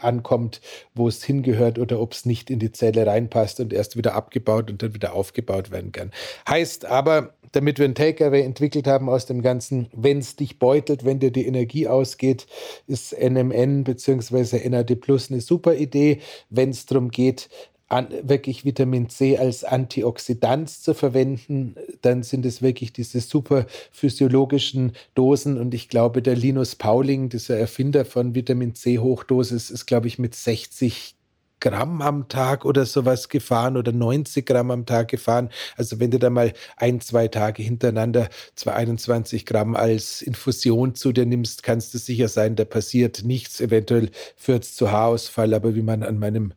[0.00, 0.60] ankommt,
[0.94, 4.70] wo es hingehört oder ob es nicht in die Zelle reinpasst und erst wieder abgebaut
[4.70, 6.10] und dann wieder aufgebaut werden kann.
[6.48, 11.04] Heißt aber, damit wir einen Takeaway entwickelt haben aus dem Ganzen, wenn es dich beutelt,
[11.04, 12.46] wenn dir die Energie ausgeht,
[12.86, 14.68] ist NMN bzw.
[14.68, 16.20] NAD Plus eine super Idee.
[16.50, 17.48] Wenn es darum geht,
[17.88, 24.92] an, wirklich Vitamin C als Antioxidant zu verwenden, dann sind es wirklich diese super physiologischen
[25.14, 25.58] Dosen.
[25.58, 30.18] Und ich glaube, der Linus Pauling, dieser Erfinder von Vitamin C Hochdosis, ist, glaube ich,
[30.18, 31.14] mit 60
[31.60, 35.48] Gramm am Tag oder sowas gefahren oder 90 Gramm am Tag gefahren.
[35.76, 41.12] Also wenn du da mal ein, zwei Tage hintereinander zwei 21 Gramm als Infusion zu
[41.12, 43.60] dir nimmst, kannst du sicher sein, da passiert nichts.
[43.60, 46.52] Eventuell führt es zu Haarausfall, aber wie man an meinem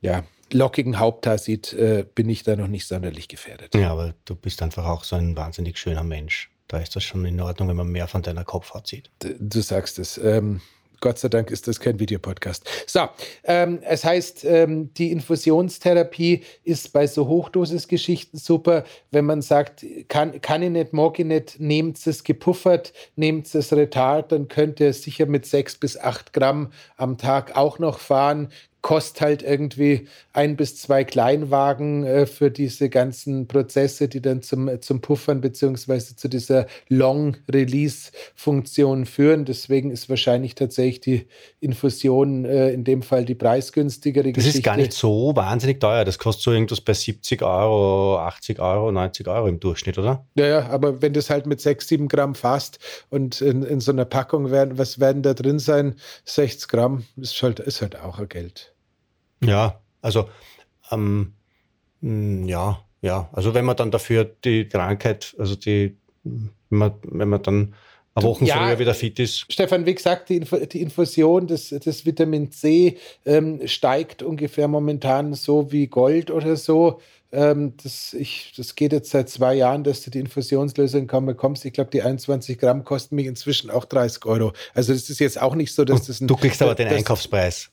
[0.00, 3.74] ja, lockigen Haupthaar sieht, äh, bin ich da noch nicht sonderlich gefährdet.
[3.74, 6.50] Ja, aber du bist einfach auch so ein wahnsinnig schöner Mensch.
[6.68, 9.10] Da ist das schon in Ordnung, wenn man mehr von deiner Kopfhaut sieht.
[9.20, 10.18] Du, du sagst es.
[10.18, 10.60] Ähm,
[11.04, 12.66] Gott sei Dank ist das kein Videopodcast.
[12.86, 13.00] So,
[13.44, 20.40] ähm, es heißt, ähm, die Infusionstherapie ist bei so Hochdosisgeschichten super, wenn man sagt, kann,
[20.40, 24.94] kann ich nicht, mag ich nicht, nehmt es gepuffert, nehmt es retard, dann könnt ihr
[24.94, 28.48] sicher mit sechs bis acht Gramm am Tag auch noch fahren
[28.84, 34.82] kostet halt irgendwie ein bis zwei Kleinwagen äh, für diese ganzen Prozesse, die dann zum,
[34.82, 39.46] zum Puffern beziehungsweise zu dieser Long-Release-Funktion führen.
[39.46, 41.26] Deswegen ist wahrscheinlich tatsächlich die
[41.60, 44.58] Infusion äh, in dem Fall die preisgünstigere das Geschichte.
[44.58, 46.04] Das ist gar nicht so wahnsinnig teuer.
[46.04, 50.26] Das kostet so irgendwas bei 70 Euro, 80 Euro, 90 Euro im Durchschnitt, oder?
[50.34, 53.92] Ja, ja, aber wenn das halt mit 6, 7 Gramm fasst und in, in so
[53.92, 55.94] einer Packung werden, was werden da drin sein?
[56.26, 58.73] 60 Gramm ist halt, ist halt auch ein Geld.
[59.48, 60.28] Ja, also
[60.90, 61.32] ähm,
[62.00, 63.28] hm, ja, ja.
[63.32, 67.74] Also wenn man dann dafür die Krankheit, also die, wenn man, wenn man dann
[68.14, 69.44] eine Woche ja, früher wieder fit ist.
[69.52, 75.34] Stefan, wie gesagt, die, Inf die Infusion des, des Vitamin C ähm, steigt ungefähr momentan
[75.34, 77.00] so wie Gold oder so.
[77.32, 81.64] Ähm, das, ich, das geht jetzt seit zwei Jahren, dass du die Infusionslösung kaum bekommst.
[81.64, 84.52] Ich glaube, die 21 Gramm kosten mich inzwischen auch 30 Euro.
[84.74, 86.28] Also das ist jetzt auch nicht so, dass das ein...
[86.28, 87.70] Du kriegst aber den Einkaufspreis.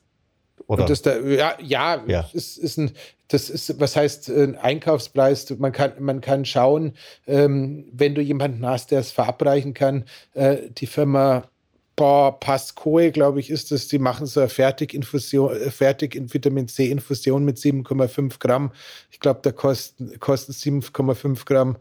[0.72, 0.84] Oder?
[0.84, 2.30] Und das da, ja, ja, ja.
[2.32, 2.92] Ist, ist ein,
[3.28, 5.54] das ist, was heißt ein Einkaufspreis?
[5.60, 6.94] Man kann, man kann schauen,
[7.28, 10.06] ähm, wenn du jemanden hast, der es verabreichen kann.
[10.34, 11.44] Äh, die Firma
[11.98, 13.90] boah, Pascoe, glaube ich, ist es.
[13.90, 18.72] Die machen so eine Fertiginfusion, äh, fertig in Vitamin C Infusion mit 7,5 Gramm.
[19.12, 21.76] Ich glaube, da kosten, kosten 7,5 Gramm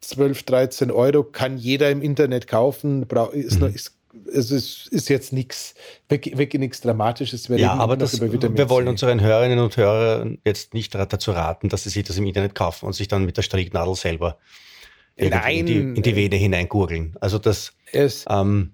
[0.00, 1.22] 12, 13 Euro.
[1.22, 3.06] Kann jeder im Internet kaufen.
[3.32, 3.68] Ist, mhm.
[3.68, 3.94] ist
[4.32, 5.74] es ist, ist jetzt nichts,
[6.08, 7.48] wirklich, wirklich nichts Dramatisches.
[7.48, 11.84] Wir ja, aber das, wir wollen unseren Hörerinnen und Hörern jetzt nicht dazu raten, dass
[11.84, 14.38] sie sich das im Internet kaufen und sich dann mit der Stricknadel selber
[15.16, 17.14] nein, in, die, in die Vene hineingurgeln.
[17.20, 18.72] Also das, es, ähm,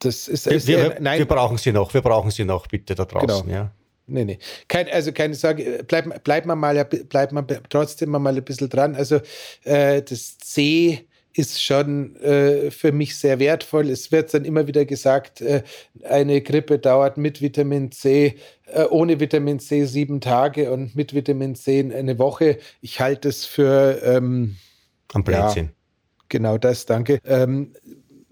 [0.00, 1.18] das ist, wir, wir, nein.
[1.18, 3.46] wir brauchen sie noch, wir brauchen sie noch, bitte da draußen.
[3.46, 3.58] Genau.
[3.58, 3.72] Ja.
[4.06, 4.38] Nee, nee.
[4.66, 8.96] Kein, also keine Sorge, bleibt bleib man mal, bleibt man trotzdem mal ein bisschen dran.
[8.96, 9.20] Also
[9.62, 13.88] äh, das C ist schon äh, für mich sehr wertvoll.
[13.88, 15.62] Es wird dann immer wieder gesagt, äh,
[16.04, 21.54] eine Grippe dauert mit Vitamin C, äh, ohne Vitamin C sieben Tage und mit Vitamin
[21.54, 22.58] C eine Woche.
[22.80, 24.56] Ich halte es für ähm,
[25.12, 25.66] am Blödsinn.
[25.66, 25.72] Ja,
[26.28, 27.20] genau das, danke.
[27.24, 27.72] Ähm,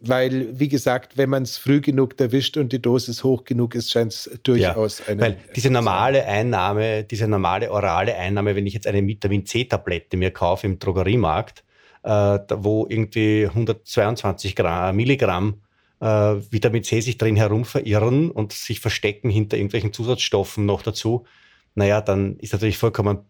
[0.01, 3.91] weil, wie gesagt, wenn man es früh genug erwischt und die Dosis hoch genug ist,
[3.91, 5.23] scheint es durchaus ja, eine.
[5.23, 10.31] Weil diese normale Einnahme, diese normale orale Einnahme, wenn ich jetzt eine Vitamin C-Tablette mir
[10.31, 11.65] kaufe im Drogeriemarkt,
[12.03, 15.63] äh, wo irgendwie 122 Gramm, Milligramm
[16.01, 16.07] äh,
[16.51, 21.27] Vitamin C sich drin herum verirren und sich verstecken hinter irgendwelchen Zusatzstoffen noch dazu,
[21.75, 23.21] naja, dann ist natürlich vollkommen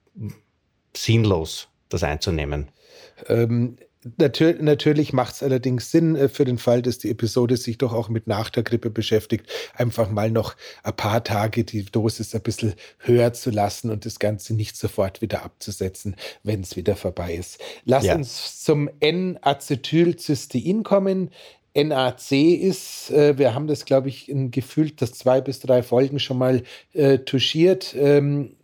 [0.97, 2.71] sinnlos, das einzunehmen.
[3.27, 3.77] Ähm,
[4.17, 7.93] Natür natürlich macht es allerdings Sinn äh, für den Fall, dass die Episode sich doch
[7.93, 12.43] auch mit nach der Grippe beschäftigt, einfach mal noch ein paar Tage die Dosis ein
[12.43, 17.35] bisschen höher zu lassen und das Ganze nicht sofort wieder abzusetzen, wenn es wieder vorbei
[17.35, 17.59] ist.
[17.85, 18.15] Lass ja.
[18.15, 21.31] uns zum N-Acetylcystein kommen.
[21.75, 26.19] NAC ist, äh, wir haben das, glaube ich, in gefühlt das zwei bis drei Folgen
[26.19, 27.95] schon mal äh, touchiert.
[27.97, 28.57] Ähm,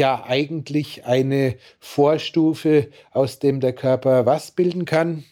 [0.00, 5.24] ja eigentlich eine Vorstufe, aus dem der Körper was bilden kann?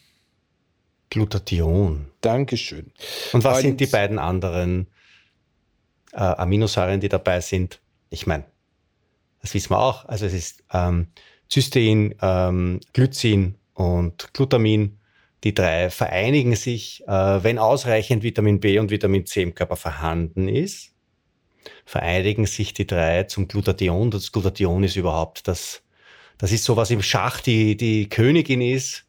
[1.11, 2.07] Glutathion.
[2.21, 2.93] Dankeschön.
[3.33, 4.87] Und was Und, sind die beiden anderen
[6.13, 7.81] äh, Aminosäuren, die dabei sind?
[8.11, 8.45] Ich meine,
[9.41, 10.05] das wissen wir auch.
[10.05, 11.09] Also es ist ähm,
[11.51, 14.99] Cystein, ähm, Glycin und Glutamin.
[15.45, 20.49] Die drei vereinigen sich, äh, wenn ausreichend Vitamin B und Vitamin C im Körper vorhanden
[20.49, 20.93] ist
[21.89, 24.11] vereinigen sich die drei zum Glutathion.
[24.11, 25.81] Das Glutathion ist überhaupt das,
[26.37, 29.07] das ist so was im Schach die, die Königin ist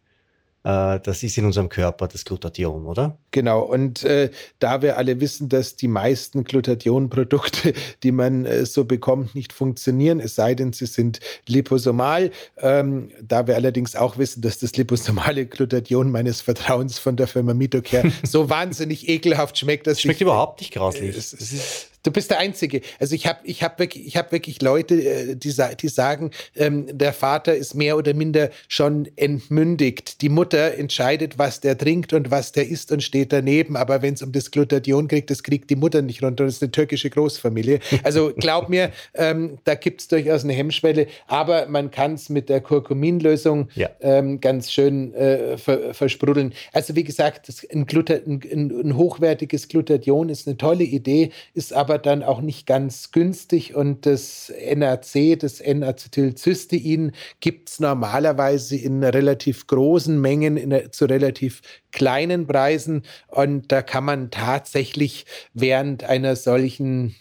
[0.64, 3.18] äh, das ist in unserem Körper das Glutathion, oder?
[3.32, 8.84] Genau, und äh, da wir alle wissen, dass die meisten Glutathion-Produkte, die man äh, so
[8.84, 14.42] bekommt, nicht funktionieren, es sei denn, sie sind liposomal, ähm, da wir allerdings auch wissen,
[14.42, 20.02] dass das liposomale Glutathion meines Vertrauens von der Firma Mitocare so wahnsinnig ekelhaft schmeckt, dass
[20.02, 21.16] Schmeckt ich, überhaupt nicht grauslich.
[21.16, 22.82] Es, es ist, Du bist der Einzige.
[23.00, 26.86] Also ich habe ich hab wirklich, ich hab wirklich Leute, äh, die, die sagen, ähm,
[26.98, 30.22] der Vater ist mehr oder minder schon entmündigt.
[30.22, 33.76] Die Mutter entscheidet, was der trinkt und was der isst und steht daneben.
[33.76, 36.46] Aber wenn es um das Glutathion geht, das kriegt die Mutter nicht runter.
[36.46, 37.80] Das ist eine türkische Großfamilie.
[38.04, 41.08] Also glaub mir, ähm, da gibt es durchaus eine Hemmschwelle.
[41.28, 43.90] Aber man kann es mit der Kurkuminlösung ja.
[44.00, 46.54] ähm, ganz schön äh, ver versprudeln.
[46.72, 51.98] Also wie gesagt, ein, ein, ein hochwertiges Glutathion ist eine tolle Idee, ist aber aber
[51.98, 59.66] dann auch nicht ganz günstig und das NAC, das N-Acetylcystein, gibt es normalerweise in relativ
[59.66, 65.26] großen Mengen in, zu relativ kleinen Preisen und da kann man tatsächlich
[65.56, 67.16] während einer solchen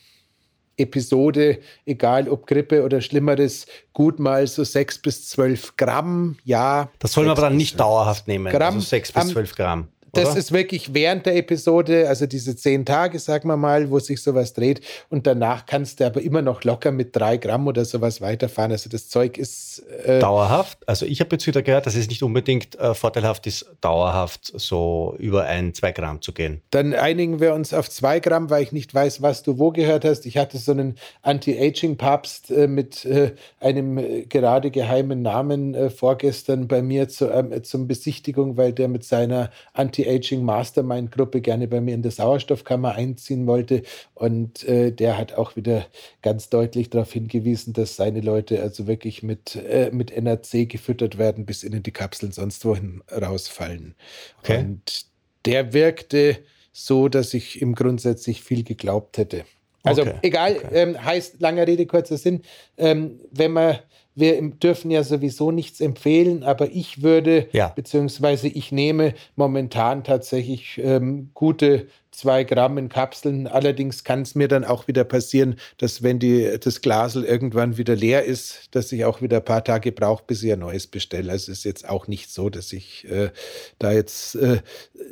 [0.77, 6.91] Episode, egal ob Grippe oder Schlimmeres, gut mal so sechs bis zwölf Gramm, ja.
[6.99, 9.89] Das soll man aber dann nicht dauerhaft nehmen, Gramm, also sechs bis zwölf Gramm.
[10.13, 14.23] Das ist wirklich während der Episode, also diese zehn Tage, sagen wir mal, wo sich
[14.23, 14.81] sowas dreht.
[15.09, 18.73] Und danach kannst du aber immer noch locker mit drei Gramm oder sowas weiterfahren.
[18.73, 19.83] Also das Zeug ist.
[20.05, 20.79] Äh dauerhaft.
[20.89, 25.15] Also ich habe jetzt wieder gehört, dass es nicht unbedingt äh, vorteilhaft ist, dauerhaft so
[25.19, 26.63] über ein, zwei Gramm zu gehen.
[26.71, 30.05] Dann einigen wir uns auf zwei Gramm, weil ich nicht weiß, was du wo gehört
[30.05, 30.27] hast.
[30.27, 36.69] Ich hatte so einen Anti-Aging-Papst äh, mit äh, einem äh, gerade geheimen Namen äh, vorgestern
[36.69, 41.67] bei mir zu, ähm, zum Besichtigung, weil der mit seiner Anti Anti-Aging Mastermind Gruppe gerne
[41.67, 43.83] bei mir in der Sauerstoffkammer einziehen wollte.
[44.15, 45.87] Und äh, der hat auch wieder
[46.23, 51.47] ganz deutlich darauf hingewiesen, dass seine Leute also wirklich mit, äh, mit NAC gefüttert werden,
[51.47, 53.95] bis ihnen die Kapseln sonst wohin rausfallen.
[54.41, 54.59] Okay.
[54.59, 55.07] Und
[55.45, 56.39] der wirkte
[56.73, 59.45] so, dass ich ihm grundsätzlich viel geglaubt hätte.
[59.83, 60.19] Also okay.
[60.23, 60.69] egal, okay.
[60.73, 62.43] Ähm, heißt langer Rede, kurzer Sinn,
[62.77, 63.79] ähm, wenn man
[64.19, 67.69] wir dürfen ja sowieso nichts empfehlen, aber ich würde, ja.
[67.69, 73.47] beziehungsweise ich nehme momentan tatsächlich ähm, gute zwei Gramm in Kapseln.
[73.47, 77.95] Allerdings kann es mir dann auch wieder passieren, dass wenn die, das Glasel irgendwann wieder
[77.95, 81.31] leer ist, dass ich auch wieder ein paar Tage brauche, bis ich ein neues bestelle.
[81.31, 83.31] Also es ist jetzt auch nicht so, dass ich äh,
[83.79, 84.59] da jetzt äh,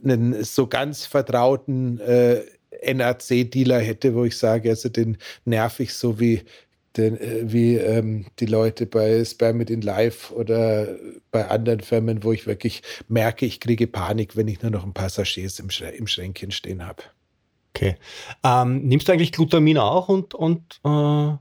[0.02, 2.42] einen so ganz vertrauten äh,
[2.92, 6.42] NAC-Dealer hätte, wo ich sage, also den nerv ich so wie
[6.96, 10.96] den, äh, wie ähm, die Leute bei Spermid in Live oder
[11.30, 14.94] bei anderen Firmen, wo ich wirklich merke, ich kriege Panik, wenn ich nur noch ein
[14.94, 17.02] paar Sachets im, Schrä im Schränkchen stehen habe.
[17.74, 17.96] Okay.
[18.42, 21.32] Ähm, nimmst du eigentlich Glutamin auch und, und äh,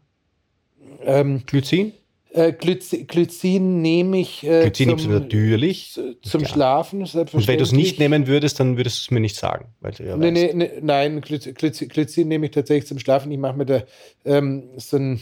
[1.05, 1.93] ähm, Glycin?
[2.35, 4.43] Äh, Glycin, Glycin nehme ich.
[4.43, 5.97] Äh, Glycin nimmst du natürlich.
[6.21, 6.47] Zum ja.
[6.47, 7.01] Schlafen.
[7.01, 9.69] Und wenn du es nicht nehmen würdest, dann würdest du es mir nicht sagen.
[9.79, 13.31] Weil ja nee, nee, nee, nein, Glycin, Glycin, nehme ich tatsächlich zum Schlafen.
[13.31, 13.83] Ich mache mir da
[14.25, 15.21] ähm, so ein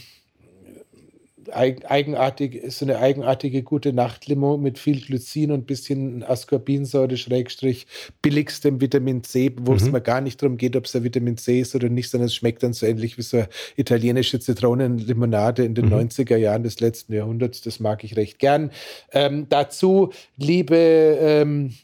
[1.52, 7.86] eigenartig, so eine eigenartige gute Nachtlimo mit viel Glycin und bisschen Ascorbinsäure, Schrägstrich,
[8.22, 9.76] billigstem Vitamin C, wo mhm.
[9.76, 12.26] es mir gar nicht darum geht, ob es ein Vitamin C ist oder nicht, sondern
[12.26, 15.94] es schmeckt dann so ähnlich wie so eine italienische Zitronenlimonade in den mhm.
[15.94, 17.62] 90er Jahren des letzten Jahrhunderts.
[17.62, 18.70] Das mag ich recht gern.
[19.12, 21.74] Ähm, dazu liebe ähm,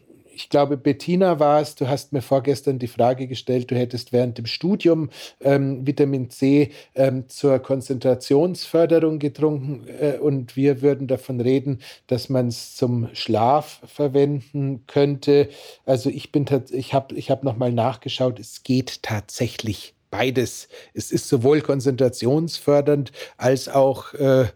[0.40, 4.38] ich glaube, Bettina war es, du hast mir vorgestern die Frage gestellt, du hättest während
[4.38, 5.10] dem Studium
[5.40, 12.48] ähm, Vitamin C ähm, zur Konzentrationsförderung getrunken äh, und wir würden davon reden, dass man
[12.48, 15.50] es zum Schlaf verwenden könnte.
[15.84, 20.68] Also ich bin ich habe ich hab nochmal nachgeschaut, es geht tatsächlich beides.
[20.94, 24.46] Es ist sowohl konzentrationsfördernd als auch äh,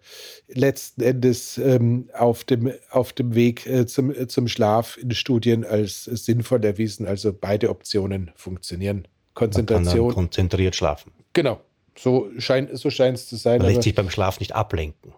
[0.49, 5.65] letzten Endes ähm, auf, dem, auf dem Weg äh, zum, äh, zum Schlaf in Studien
[5.65, 7.07] als sinnvoll erwiesen.
[7.07, 9.07] Also beide Optionen funktionieren.
[9.35, 10.13] Konzentration.
[10.13, 11.13] konzentriert schlafen.
[11.33, 11.61] Genau.
[11.97, 13.59] So, schein, so scheint es zu sein.
[13.59, 15.13] Man lässt sich beim Schlaf nicht ablenken.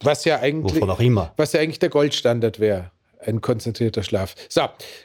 [0.00, 1.32] Was ja eigentlich, Wovon auch immer.
[1.36, 4.34] Was ja eigentlich der Goldstandard wäre ein konzentrierter Schlaf.
[4.48, 4.62] So,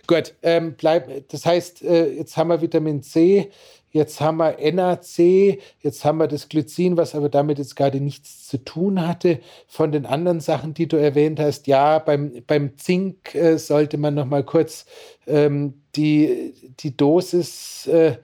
[0.08, 0.34] gut.
[0.44, 3.50] Ähm, bleib, das heißt, äh, jetzt haben wir Vitamin C,
[3.94, 8.48] jetzt haben wir NAC, jetzt haben wir das Glycin, was aber damit jetzt gerade nichts
[8.48, 9.40] zu tun hatte.
[9.68, 14.16] Von den anderen Sachen, die du erwähnt hast, ja, beim, beim Zink äh, sollte man
[14.16, 14.86] noch mal kurz
[15.28, 18.18] ähm, die, die Dosis äh,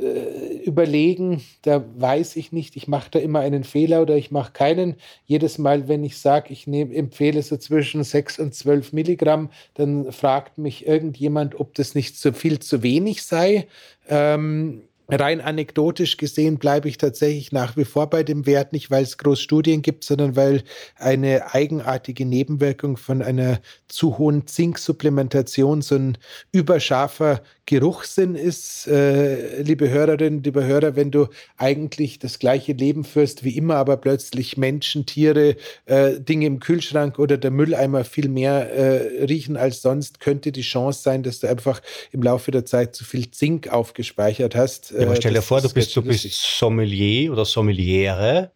[0.00, 4.52] äh, überlegen, da weiß ich nicht, ich mache da immer einen Fehler oder ich mache
[4.52, 4.96] keinen.
[5.26, 10.10] Jedes Mal, wenn ich sage, ich nehm, empfehle so zwischen 6 und 12 Milligramm, dann
[10.10, 13.66] fragt mich irgendjemand, ob das nicht so viel zu wenig sei.
[14.08, 19.02] Ähm, Rein anekdotisch gesehen bleibe ich tatsächlich nach wie vor bei dem Wert, nicht weil
[19.02, 20.62] es groß Studien gibt, sondern weil
[20.96, 26.18] eine eigenartige Nebenwirkung von einer zu hohen Zinksupplementation so ein
[26.52, 28.88] überscharfer Geruchssinn ist.
[28.88, 33.96] Äh, liebe Hörerinnen, liebe Hörer, wenn du eigentlich das gleiche Leben führst wie immer, aber
[33.96, 35.54] plötzlich Menschen, Tiere,
[35.86, 40.62] äh, Dinge im Kühlschrank oder der Mülleimer viel mehr äh, riechen als sonst, könnte die
[40.62, 45.06] Chance sein, dass du einfach im Laufe der Zeit zu viel Zink aufgespeichert hast ja,
[45.06, 48.50] aber stell dir vor, du bist, du bist Sommelier oder Sommeliere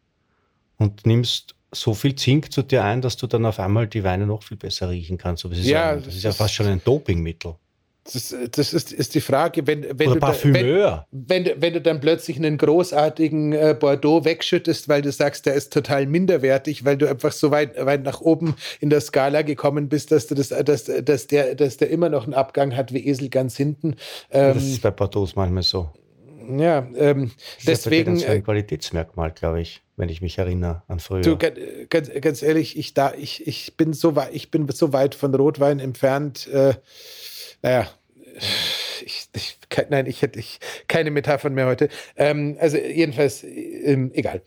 [0.79, 4.27] und nimmst so viel Zink zu dir ein, dass du dann auf einmal die Weine
[4.27, 5.45] noch viel besser riechen kannst.
[5.45, 7.55] Das ist ja, ja, das ist ja fast schon ein Dopingmittel.
[8.13, 11.07] Das, das ist, ist, die Frage, wenn, wenn, Oder du Parfümeur.
[11.11, 15.55] wenn, wenn, wenn, du dann plötzlich einen großartigen äh, Bordeaux wegschüttest, weil du sagst, der
[15.55, 19.89] ist total minderwertig, weil du einfach so weit, weit nach oben in der Skala gekommen
[19.89, 23.07] bist, dass, du das, dass, dass, der, dass der immer noch einen Abgang hat wie
[23.09, 23.97] Esel ganz hinten.
[24.31, 25.89] Ähm, das ist bei Bordeaux manchmal so.
[26.59, 27.31] Ja, ähm,
[27.67, 28.15] deswegen.
[28.15, 31.23] Das ist ein äh, Qualitätsmerkmal, glaube ich, wenn ich mich erinnere an früher.
[31.23, 35.15] Du, ganz, ganz ehrlich, ich, da, ich, ich, bin so weit, ich bin so weit
[35.15, 36.47] von Rotwein entfernt.
[36.49, 36.75] Äh,
[37.65, 37.89] naja,
[39.03, 39.59] ich, ich,
[39.89, 41.89] nein, ich hätte ich, keine Metaphern mehr heute.
[42.15, 44.43] Ähm, also jedenfalls, ähm, egal.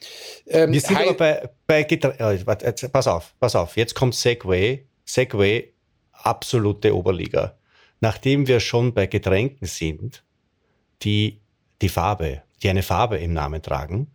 [0.46, 2.20] Ähm, Wir sind aber bei, bei Gitarre.
[2.20, 3.76] Äh, pass auf, pass auf.
[3.76, 4.86] Jetzt kommt Segway.
[5.04, 5.74] Segway,
[6.12, 7.58] absolute Oberliga.
[8.02, 10.24] Nachdem wir schon bei Getränken sind,
[11.02, 11.42] die
[11.82, 14.12] die Farbe, die eine Farbe im Namen tragen.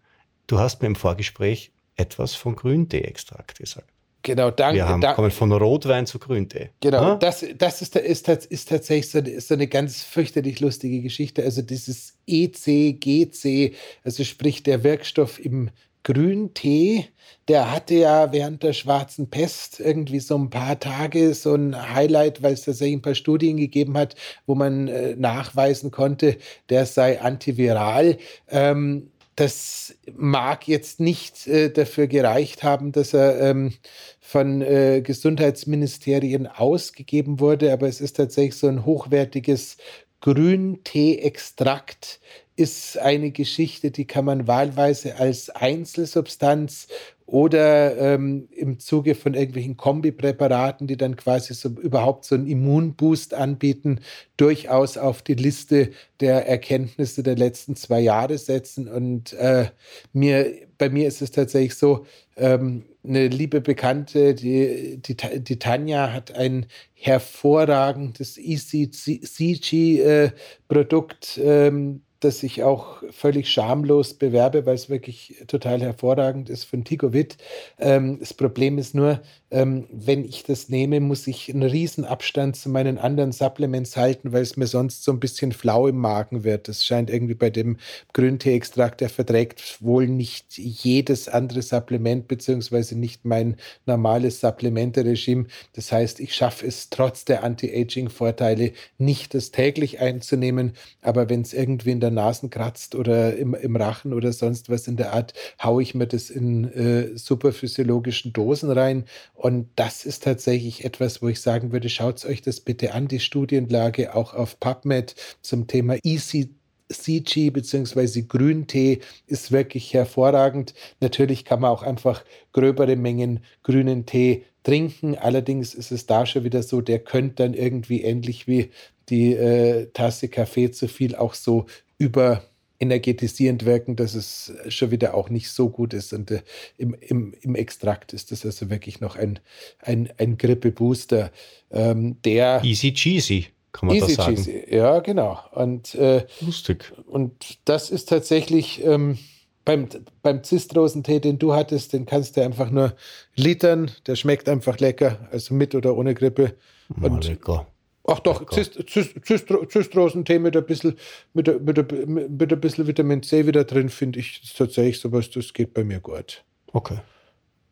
[0.46, 3.91] Du hast mir im Vorgespräch etwas von Grüntee-Extrakt gesagt.
[4.22, 4.76] Genau, danke.
[4.76, 6.70] Wir haben, da, kommen von Rotwein zu Grüntee.
[6.80, 11.42] Genau, das, das ist, ist, ist tatsächlich so, ist so eine ganz fürchterlich lustige Geschichte.
[11.42, 15.70] Also dieses ECGC, also sprich der Wirkstoff im
[16.04, 17.08] Grüntee,
[17.48, 22.42] der hatte ja während der schwarzen Pest irgendwie so ein paar Tage so ein Highlight,
[22.42, 24.16] weil es tatsächlich ein paar Studien gegeben hat,
[24.46, 26.38] wo man äh, nachweisen konnte,
[26.70, 28.18] der sei antiviral.
[28.48, 33.72] Ähm, das mag jetzt nicht äh, dafür gereicht haben, dass er ähm,
[34.20, 39.78] von äh, Gesundheitsministerien ausgegeben wurde, aber es ist tatsächlich so ein hochwertiges
[40.20, 42.20] Grüntee-Extrakt,
[42.54, 46.86] ist eine Geschichte, die kann man wahlweise als Einzelsubstanz
[47.26, 53.34] oder ähm, im Zuge von irgendwelchen Kombipräparaten, die dann quasi so überhaupt so einen Immunboost
[53.34, 54.00] anbieten,
[54.36, 58.88] durchaus auf die Liste der Erkenntnisse der letzten zwei Jahre setzen.
[58.88, 59.66] Und äh,
[60.12, 62.06] mir, bei mir ist es tatsächlich so,
[62.36, 72.42] ähm, eine liebe Bekannte, die, die, die Tanja hat ein hervorragendes ECG-Produkt äh, ähm, das
[72.42, 77.36] ich auch völlig schamlos bewerbe, weil es wirklich total hervorragend ist von Tigovit.
[77.78, 79.20] Ähm, das Problem ist nur,
[79.50, 84.32] ähm, wenn ich das nehme, muss ich einen riesen Abstand zu meinen anderen Supplements halten,
[84.32, 86.68] weil es mir sonst so ein bisschen flau im Magen wird.
[86.68, 87.76] Das scheint irgendwie bei dem
[88.12, 95.46] Grüntee-Extrakt, der verträgt wohl nicht jedes andere Supplement, beziehungsweise nicht mein normales Supplementeregime.
[95.74, 100.72] Das heißt, ich schaffe es trotz der Anti-Aging-Vorteile nicht, das täglich einzunehmen.
[101.02, 104.88] Aber wenn es irgendwie in der Nasen kratzt oder im, im Rachen oder sonst was
[104.88, 109.04] in der Art, haue ich mir das in äh, superphysiologischen Dosen rein
[109.34, 113.20] und das ist tatsächlich etwas, wo ich sagen würde, schaut euch das bitte an, die
[113.20, 116.48] Studienlage auch auf PubMed zum Thema EC
[116.92, 118.22] CG bzw.
[118.22, 120.74] Grüntee ist wirklich hervorragend.
[121.00, 125.16] Natürlich kann man auch einfach gröbere Mengen grünen Tee trinken.
[125.16, 128.70] Allerdings ist es da schon wieder so, der könnte dann irgendwie ähnlich wie
[129.08, 131.66] die äh, Tasse Kaffee zu viel auch so
[131.98, 132.42] über
[132.82, 136.12] energetisierend wirken, dass es schon wieder auch nicht so gut ist.
[136.12, 136.42] Und äh,
[136.76, 139.38] im, im, im Extrakt ist das also wirklich noch ein,
[139.78, 141.30] ein, ein Grippe-Booster,
[141.70, 142.60] ähm, der.
[142.64, 144.36] Easy cheesy, kann man easy das sagen.
[144.36, 144.64] Cheesy.
[144.68, 145.38] Ja, genau.
[145.52, 146.92] Und, äh, Lustig.
[147.06, 148.84] Und das ist tatsächlich.
[148.84, 149.18] Ähm,
[149.64, 149.88] beim,
[150.22, 152.94] beim Zistrosentee, den du hattest, den kannst du einfach nur
[153.36, 153.92] litern.
[154.08, 156.56] Der schmeckt einfach lecker, also mit oder ohne Grippe.
[157.00, 157.68] Und, lecker.
[158.04, 160.98] Ach doch, Zistrosentee mit ein bisschen,
[161.34, 165.30] mit, ein, mit, ein, mit ein bisschen Vitamin C wieder drin, finde ich tatsächlich sowas,
[165.30, 166.42] das geht bei mir gut.
[166.72, 166.98] Okay.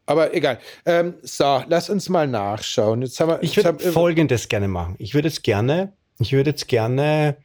[0.07, 0.59] Aber egal.
[0.87, 3.03] Ähm, so, lass uns mal nachschauen.
[3.03, 4.97] Jetzt haben wir, ich würde Folgendes gerne machen.
[4.99, 7.37] Ich würde jetzt gerne, ich würde jetzt gerne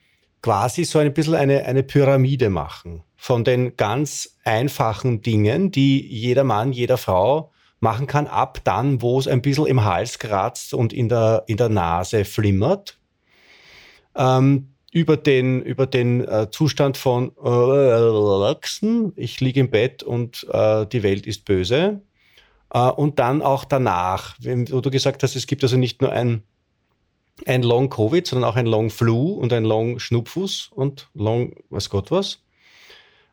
[0.42, 6.44] quasi so ein bisschen eine, eine Pyramide machen von den ganz einfachen Dingen, die jeder
[6.44, 7.52] Mann, jeder Frau
[7.86, 11.58] machen kann, ab dann, wo es ein bisschen im Hals kratzt und in der, in
[11.58, 12.98] der Nase flimmert.
[14.16, 18.56] Ähm, über den, über den äh, Zustand von äh,
[19.18, 22.02] ich liege im Bett und äh, die Welt ist böse.
[22.74, 26.44] Äh, und dann auch danach, wo du gesagt hast, es gibt also nicht nur ein,
[27.46, 31.90] ein Long Covid, sondern auch ein Long Flu und ein Long Schnupfus und Long, was
[31.90, 32.40] Gott was.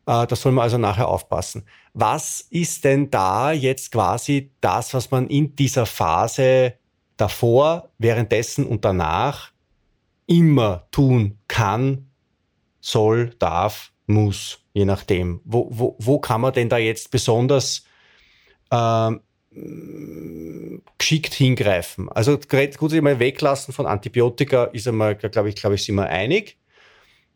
[0.06, 1.64] Äh, da soll man also nachher aufpassen.
[1.94, 6.74] Was ist denn da jetzt quasi das, was man in dieser Phase
[7.16, 9.52] davor, währenddessen und danach
[10.26, 12.10] immer tun kann,
[12.80, 15.40] soll, darf, muss, je nachdem.
[15.44, 17.84] Wo, wo, wo kann man denn da jetzt besonders
[18.70, 19.20] ähm,
[20.98, 22.08] geschickt hingreifen?
[22.08, 26.56] Also gut, mal weglassen von Antibiotika ist einmal, glaube ich, glaube ich, sind wir einig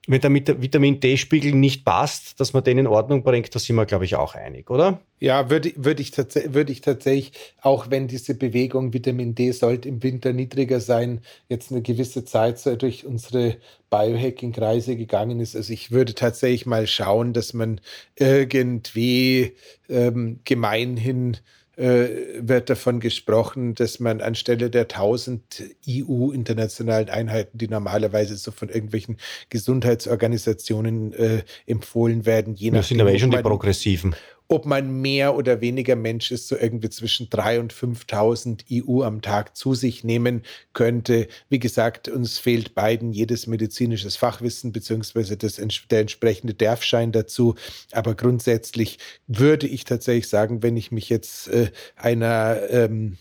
[0.07, 3.87] wenn der Vitamin D-Spiegel nicht passt, dass man den in Ordnung bringt, da sind wir,
[3.87, 5.01] glaube ich, auch einig, oder?
[5.19, 10.03] Ja, würde, würde, ich, würde ich tatsächlich, auch wenn diese Bewegung Vitamin D sollte im
[10.03, 13.57] Winter niedriger sein, jetzt eine gewisse Zeit so durch unsere
[13.91, 15.57] Biohacking-Kreise gegangen ist.
[15.57, 17.81] Also ich würde tatsächlich mal schauen, dass man
[18.17, 19.55] irgendwie
[19.89, 21.39] ähm, gemeinhin
[21.77, 22.09] äh,
[22.41, 29.19] wird davon gesprochen, dass man anstelle der 1000 EU-internationalen Einheiten, die normalerweise so von irgendwelchen
[29.51, 32.79] Gesundheitsorganisationen äh, empfohlen werden, je nachdem.
[32.79, 34.15] Das sind aber eh schon die Progressiven
[34.49, 39.23] ob man mehr oder weniger Mensch ist, so irgendwie zwischen 3.000 und 5.000 EU am
[39.23, 40.43] Tag zu sich nehmen
[40.73, 41.29] könnte.
[41.49, 47.55] Wie gesagt, uns fehlt beiden jedes medizinisches Fachwissen beziehungsweise der entsprechende Derfschein dazu.
[47.93, 53.19] Aber grundsätzlich würde ich tatsächlich sagen, wenn ich mich jetzt äh, einer ähm,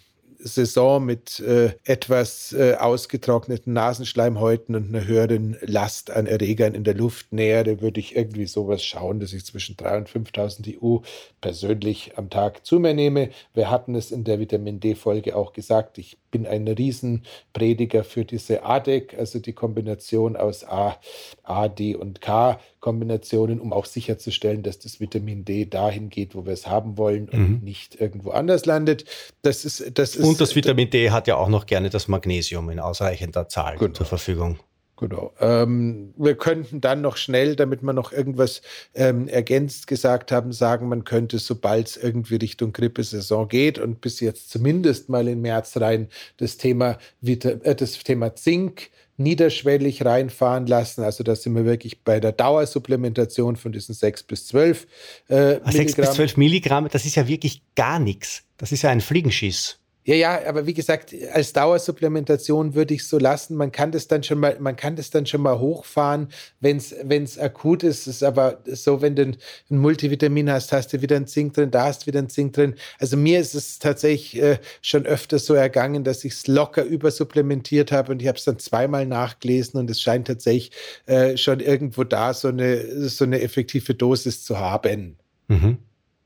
[0.47, 6.93] Saison mit äh, etwas äh, ausgetrockneten Nasenschleimhäuten und einer höheren Last an Erregern in der
[6.93, 10.97] Luft nähere, würde ich irgendwie sowas schauen, dass ich zwischen 3.000 und 5.000 EU
[11.41, 13.31] persönlich am Tag zu mir nehme.
[13.55, 15.97] Wir hatten es in der Vitamin D-Folge auch gesagt.
[15.97, 20.99] Ich bin ein Riesenprediger für diese ADEC, also die Kombination aus A,
[21.43, 26.45] A, D und K Kombinationen, um auch sicherzustellen, dass das Vitamin D dahin geht, wo
[26.45, 27.59] wir es haben wollen und mhm.
[27.63, 29.05] nicht irgendwo anders landet.
[29.41, 32.69] Das ist, das ist, und das Vitamin D hat ja auch noch gerne das Magnesium
[32.69, 33.93] in ausreichender Zahl genau.
[33.93, 34.59] zur Verfügung.
[34.97, 35.33] Genau.
[35.41, 38.61] Ähm, wir könnten dann noch schnell, damit wir noch irgendwas
[38.93, 44.21] ähm, ergänzt gesagt haben, sagen, man könnte, sobald es irgendwie Richtung Grippesaison geht und bis
[44.21, 46.07] jetzt zumindest mal in März rein
[46.37, 51.03] das Thema, Vita äh, das Thema Zink niederschwellig reinfahren lassen.
[51.03, 54.87] Also da sind wir wirklich bei der Dauersupplementation von diesen 6 bis 12
[55.27, 58.43] äh, 6 bis 12 Milligramm, das ist ja wirklich gar nichts.
[58.57, 59.79] Das ist ja ein Fliegenschiss.
[60.07, 63.55] Ja, ja, aber wie gesagt, als Dauersupplementation würde ich es so lassen.
[63.55, 66.29] Man kann das dann schon mal, man kann das dann schon mal hochfahren,
[66.59, 68.01] wenn es akut ist.
[68.01, 69.37] Es ist aber so, wenn du ein
[69.69, 72.75] Multivitamin hast, hast du wieder ein Zink drin, da hast du wieder ein Zink drin.
[72.99, 77.91] Also mir ist es tatsächlich äh, schon öfter so ergangen, dass ich es locker übersupplementiert
[77.91, 80.69] habe und ich habe es dann zweimal nachgelesen und es scheint tatsächlich
[81.07, 85.17] äh, schon irgendwo da so eine, so eine effektive Dosis zu haben.
[85.47, 85.79] Mhm.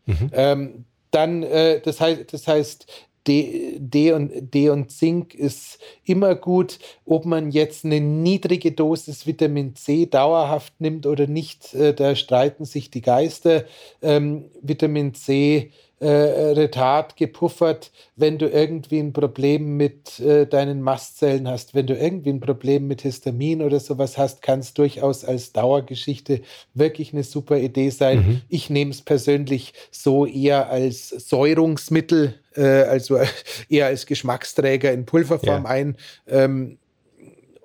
[0.05, 0.30] Mhm.
[0.34, 2.86] Ähm, dann, äh, das heißt, das heißt,
[3.28, 6.80] D, D, und, D und Zink ist immer gut.
[7.05, 12.65] Ob man jetzt eine niedrige Dosis Vitamin C dauerhaft nimmt oder nicht, äh, da streiten
[12.65, 13.65] sich die Geister.
[14.01, 15.70] Ähm, Vitamin C äh,
[16.06, 22.30] Retard gepuffert, wenn du irgendwie ein Problem mit äh, deinen Mastzellen hast, wenn du irgendwie
[22.30, 26.41] ein Problem mit Histamin oder sowas hast, kann es durchaus als Dauergeschichte
[26.74, 28.18] wirklich eine super Idee sein.
[28.20, 28.41] Mhm.
[28.47, 33.18] Ich nehme es persönlich so eher als Säurungsmittel, äh, also
[33.70, 35.70] eher als Geschmacksträger in Pulverform ja.
[35.70, 35.97] ein.
[36.28, 36.78] Ähm,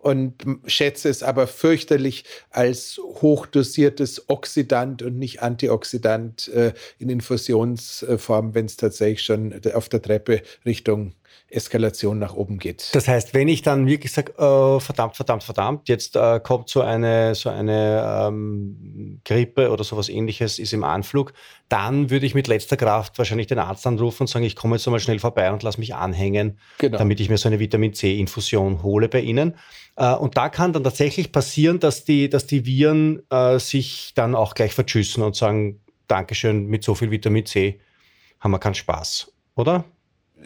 [0.04, 0.34] und
[0.66, 8.76] schätze es aber fürchterlich als hochdosiertes Oxidant und nicht Antioxidant äh, in Infusionsform, wenn es
[8.76, 11.14] tatsächlich schon auf der Treppe Richtung
[11.54, 12.90] Eskalation nach oben geht.
[12.92, 16.80] Das heißt, wenn ich dann wirklich sage, oh, verdammt, verdammt, verdammt, jetzt äh, kommt so
[16.80, 21.32] eine, so eine ähm, Grippe oder sowas ähnliches, ist im Anflug,
[21.68, 24.86] dann würde ich mit letzter Kraft wahrscheinlich den Arzt anrufen und sagen, ich komme jetzt
[24.86, 26.98] mal schnell vorbei und lass mich anhängen, genau.
[26.98, 29.56] damit ich mir so eine Vitamin C-Infusion hole bei Ihnen.
[29.96, 34.34] Äh, und da kann dann tatsächlich passieren, dass die, dass die Viren äh, sich dann
[34.34, 37.80] auch gleich verschüssen und sagen, Dankeschön, mit so viel Vitamin C
[38.40, 39.84] haben wir keinen Spaß, oder?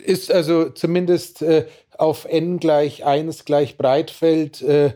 [0.04, 4.92] Ist also zumindest äh, auf n gleich 1 gleich Breitfeld äh,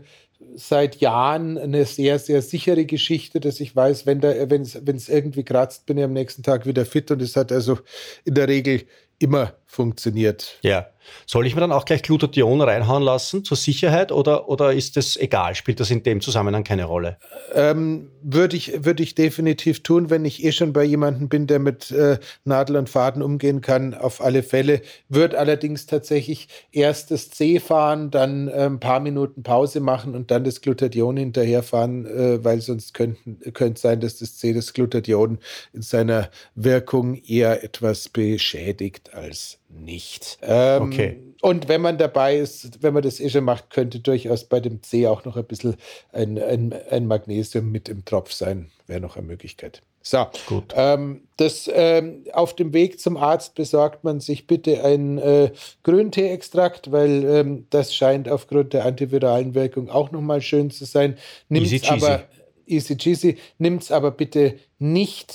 [0.55, 5.99] seit Jahren eine sehr, sehr sichere Geschichte, dass ich weiß, wenn es irgendwie kratzt, bin
[5.99, 7.79] ich am nächsten Tag wieder fit und es hat also
[8.25, 8.83] in der Regel
[9.19, 10.59] immer funktioniert.
[10.63, 10.87] Ja.
[11.27, 15.17] Soll ich mir dann auch gleich Glutathion reinhauen lassen zur Sicherheit oder, oder ist das
[15.17, 15.57] egal?
[15.57, 17.17] Spielt das in dem Zusammenhang keine Rolle?
[17.55, 21.59] Ähm, Würde ich, würd ich definitiv tun, wenn ich eh schon bei jemandem bin, der
[21.59, 24.83] mit äh, Nadel und Faden umgehen kann, auf alle Fälle.
[25.09, 30.31] Würde allerdings tatsächlich erst das C fahren, dann äh, ein paar Minuten Pause machen und
[30.31, 35.39] dann das Glutathion hinterherfahren, äh, weil sonst könnte sein, dass das C das Glutathion
[35.73, 40.39] in seiner Wirkung eher etwas beschädigt als nicht.
[40.43, 41.19] Ähm, okay.
[41.41, 44.83] Und wenn man dabei ist, wenn man das eh schon macht, könnte durchaus bei dem
[44.83, 45.77] C auch noch ein bisschen
[46.13, 48.71] ein, ein, ein Magnesium mit im Tropf sein.
[48.87, 49.83] Wäre noch eine Möglichkeit.
[50.03, 50.73] So, gut.
[50.77, 55.53] Ähm, das, ähm, auf dem Weg zum Arzt besorgt man sich bitte ein äh,
[55.85, 61.17] Grüntee-Extrakt, weil ähm, das scheint aufgrund der antiviralen Wirkung auch nochmal schön zu sein.
[61.49, 62.07] Nimmt's easy cheesy.
[62.07, 62.25] aber
[62.67, 63.39] easy cheesy.
[63.59, 65.35] Nimmt es aber bitte nicht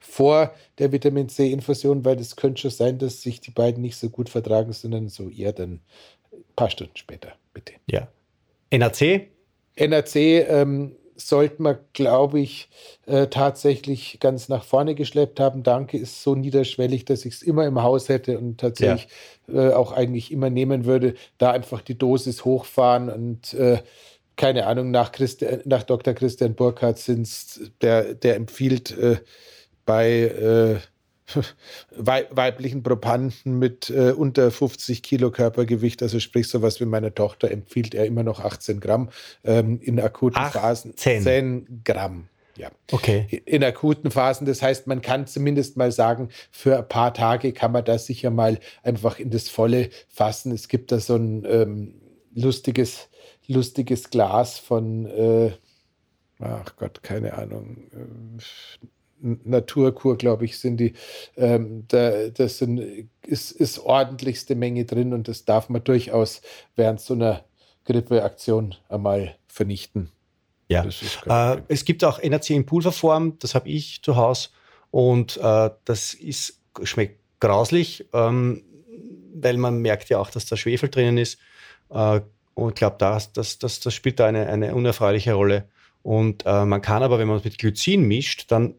[0.00, 4.10] vor der Vitamin C-Infusion, weil es könnte schon sein, dass sich die beiden nicht so
[4.10, 5.80] gut vertragen, sondern so eher dann
[6.32, 7.74] ein paar Stunden später, bitte.
[7.90, 8.08] Ja.
[8.70, 9.28] NAC?
[9.78, 12.68] NAC ähm, sollte man, glaube ich,
[13.06, 15.62] äh, tatsächlich ganz nach vorne geschleppt haben.
[15.62, 19.08] Danke ist so niederschwellig, dass ich es immer im Haus hätte und tatsächlich
[19.48, 19.70] ja.
[19.70, 21.14] äh, auch eigentlich immer nehmen würde.
[21.38, 23.78] Da einfach die Dosis hochfahren und äh,
[24.36, 26.12] keine Ahnung, nach, Christi nach Dr.
[26.12, 27.26] Christian Burkhardt sind
[27.80, 29.16] der, der empfiehlt äh,
[29.86, 30.76] bei äh,
[31.96, 37.94] weiblichen Probanden mit äh, unter 50 Kilo Körpergewicht, also sprich sowas wie meine Tochter, empfiehlt
[37.94, 39.10] er immer noch 18 Gramm
[39.44, 40.60] ähm, in akuten 18.
[40.60, 40.96] Phasen.
[40.96, 42.28] 10 Gramm.
[42.56, 42.70] Ja.
[42.90, 43.42] Okay.
[43.44, 44.46] In akuten Phasen.
[44.46, 48.30] Das heißt, man kann zumindest mal sagen, für ein paar Tage kann man das sicher
[48.30, 50.52] mal einfach in das Volle fassen.
[50.52, 51.94] Es gibt da so ein ähm,
[52.34, 53.08] lustiges,
[53.46, 55.52] lustiges Glas von, äh,
[56.38, 58.86] ach Gott, keine Ahnung, äh,
[59.20, 60.94] Naturkur, glaube ich, sind die.
[61.36, 66.42] Ähm, da das sind, ist, ist ordentlichste Menge drin und das darf man durchaus
[66.74, 67.44] während so einer
[67.84, 70.10] Grippeaktion einmal vernichten.
[70.68, 70.84] Ja,
[71.26, 74.48] äh, es gibt auch NAC in Pulverform, das habe ich zu Hause
[74.90, 78.64] und äh, das ist, schmeckt grauslich, ähm,
[79.34, 81.38] weil man merkt ja auch, dass da Schwefel drinnen ist
[81.90, 82.20] äh,
[82.56, 85.68] und ich glaube, das, das, das, das spielt da eine, eine unerfreuliche Rolle.
[86.02, 88.76] Und äh, man kann aber, wenn man es mit Glycin mischt, dann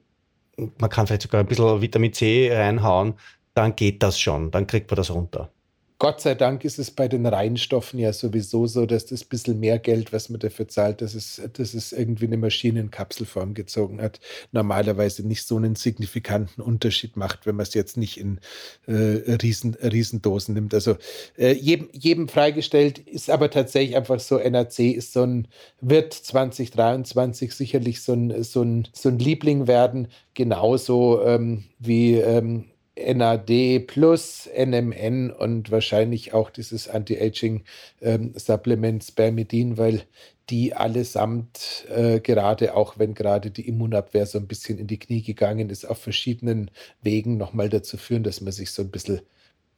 [0.57, 3.15] man kann vielleicht sogar ein bisschen Vitamin C reinhauen,
[3.53, 5.51] dann geht das schon, dann kriegt man das runter.
[5.99, 9.79] Gott sei Dank ist es bei den Reinstoffen ja sowieso so, dass das bisschen mehr
[9.79, 12.37] Geld, was man dafür zahlt, dass es, dass es irgendwie eine
[12.91, 14.19] Kapselform gezogen hat,
[14.51, 18.39] normalerweise nicht so einen signifikanten Unterschied macht, wenn man es jetzt nicht in
[18.85, 18.93] äh,
[19.41, 20.75] Riesen, Riesendosen nimmt.
[20.75, 20.97] Also
[21.35, 25.47] äh, jedem, jedem freigestellt ist aber tatsächlich einfach so, NAC ist so ein,
[25.81, 32.65] wird 2023 sicherlich so ein, so ein, so ein Liebling werden, genauso ähm, wie ähm,
[32.97, 40.03] NAD plus NMN und wahrscheinlich auch dieses Anti-Aging-Supplement ähm, Spermidin, weil
[40.49, 45.21] die allesamt äh, gerade auch wenn gerade die Immunabwehr so ein bisschen in die Knie
[45.21, 46.71] gegangen ist, auf verschiedenen
[47.01, 49.21] Wegen nochmal dazu führen, dass man sich so ein bisschen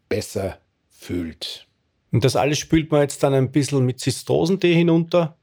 [0.09, 0.59] besser
[0.89, 1.67] fühlt.
[2.11, 5.38] Und das alles spült man jetzt dann ein bisschen mit Zistosentee hinunter?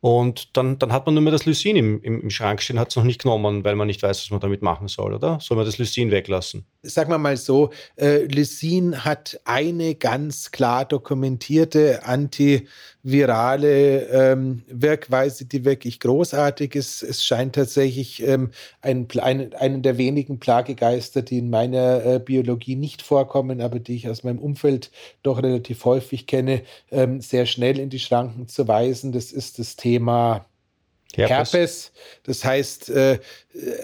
[0.00, 2.90] Und dann, dann hat man nur mehr das Lysin im, im, im Schrank stehen, hat
[2.90, 5.40] es noch nicht genommen, weil man nicht weiß, was man damit machen soll, oder?
[5.40, 6.66] Soll man das Lysin weglassen?
[6.88, 15.64] Sagen wir mal so, äh, Lysin hat eine ganz klar dokumentierte antivirale ähm, Wirkweise, die
[15.64, 17.02] wirklich großartig ist.
[17.02, 22.76] Es scheint tatsächlich ähm, ein, ein, einen der wenigen Plagegeister, die in meiner äh, Biologie
[22.76, 24.90] nicht vorkommen, aber die ich aus meinem Umfeld
[25.22, 29.12] doch relativ häufig kenne, ähm, sehr schnell in die Schranken zu weisen.
[29.12, 30.46] Das ist das Thema
[31.16, 31.52] Herpes.
[31.52, 31.92] Herpes.
[32.24, 33.18] Das heißt, äh,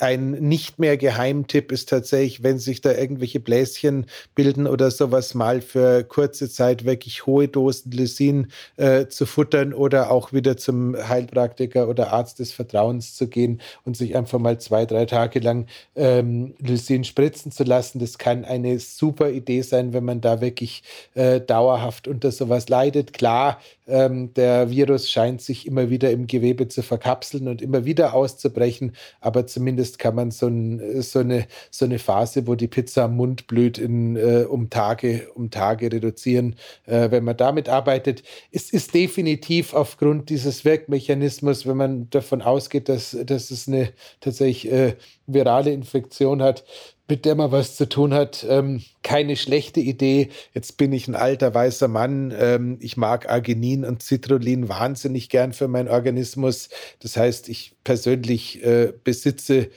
[0.01, 5.61] ein nicht mehr Geheimtipp ist tatsächlich, wenn sich da irgendwelche Bläschen bilden oder sowas mal
[5.61, 11.89] für kurze Zeit wirklich hohe Dosen Lysin äh, zu futtern oder auch wieder zum Heilpraktiker
[11.89, 15.67] oder Arzt des Vertrauens zu gehen und sich einfach mal zwei, drei Tage lang
[15.97, 17.99] ähm, Lysin spritzen zu lassen.
[17.99, 20.83] Das kann eine super Idee sein, wenn man da wirklich
[21.15, 23.13] äh, dauerhaft unter sowas leidet.
[23.13, 28.15] Klar, ähm, der Virus scheint sich immer wieder im Gewebe zu verkapseln und immer wieder
[28.15, 33.05] auszubrechen, aber zumindest kann man so, ein, so, eine, so eine Phase, wo die Pizza
[33.05, 36.57] am Mund blüht, in, äh, um, Tage, um Tage reduzieren,
[36.87, 38.23] äh, wenn man damit arbeitet.
[38.53, 44.71] Es ist definitiv aufgrund dieses Wirkmechanismus, wenn man davon ausgeht, dass, dass es eine tatsächlich
[44.71, 44.95] äh,
[45.27, 46.65] virale Infektion hat,
[47.09, 48.47] mit der man was zu tun hat.
[48.49, 50.31] Ähm, keine schlechte Idee.
[50.55, 52.33] Jetzt bin ich ein alter weißer Mann.
[52.37, 56.69] Ähm, ich mag Arginin und Citrullin wahnsinnig gern für meinen Organismus.
[57.01, 59.71] Das heißt, ich persönlich äh, besitze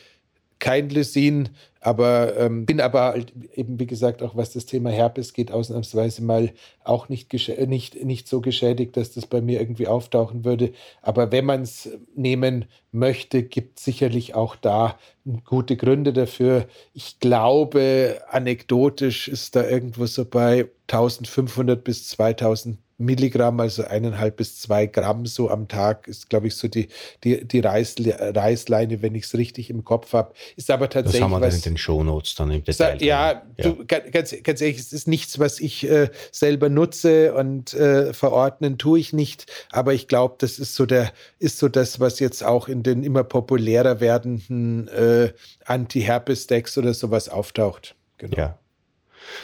[0.60, 1.50] kein Lysin,
[1.86, 6.24] aber ähm, bin aber halt eben, wie gesagt, auch was das Thema Herpes geht, ausnahmsweise
[6.24, 6.52] mal
[6.84, 7.32] auch nicht,
[7.68, 10.72] nicht, nicht so geschädigt, dass das bei mir irgendwie auftauchen würde.
[11.04, 14.98] Aber wenn man es nehmen möchte, gibt es sicherlich auch da
[15.44, 16.66] gute Gründe dafür.
[16.94, 24.60] Ich glaube, anekdotisch ist da irgendwo so bei 1500 bis 2000 Milligramm, also eineinhalb bis
[24.60, 26.88] zwei Gramm so am Tag, ist, glaube ich, so die,
[27.24, 30.34] die, die Reiß, Reißleine, wenn ich es richtig im Kopf habe.
[30.56, 31.20] Ist aber tatsächlich.
[31.20, 33.04] Das haben wir was, dann in den Shownotes dann im Detail.
[33.04, 33.64] Ja, ja.
[33.64, 38.78] Du, ganz, ganz ehrlich, es ist nichts, was ich äh, selber nutze und äh, verordnen
[38.78, 39.52] tue ich nicht.
[39.72, 43.04] Aber ich glaube, das ist so der, ist so das, was jetzt auch in den
[43.04, 45.34] immer populärer werdenden äh,
[45.66, 47.96] Anti-Herpes-Decks oder sowas auftaucht.
[48.18, 48.38] Genau.
[48.38, 48.60] Ja.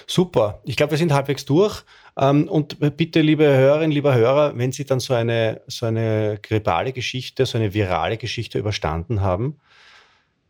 [0.07, 0.61] Super.
[0.63, 1.83] Ich glaube, wir sind halbwegs durch.
[2.17, 6.93] Ähm, und bitte, liebe Hörerinnen, lieber Hörer, wenn Sie dann so eine, so eine grippale
[6.93, 9.59] Geschichte, so eine virale Geschichte überstanden haben,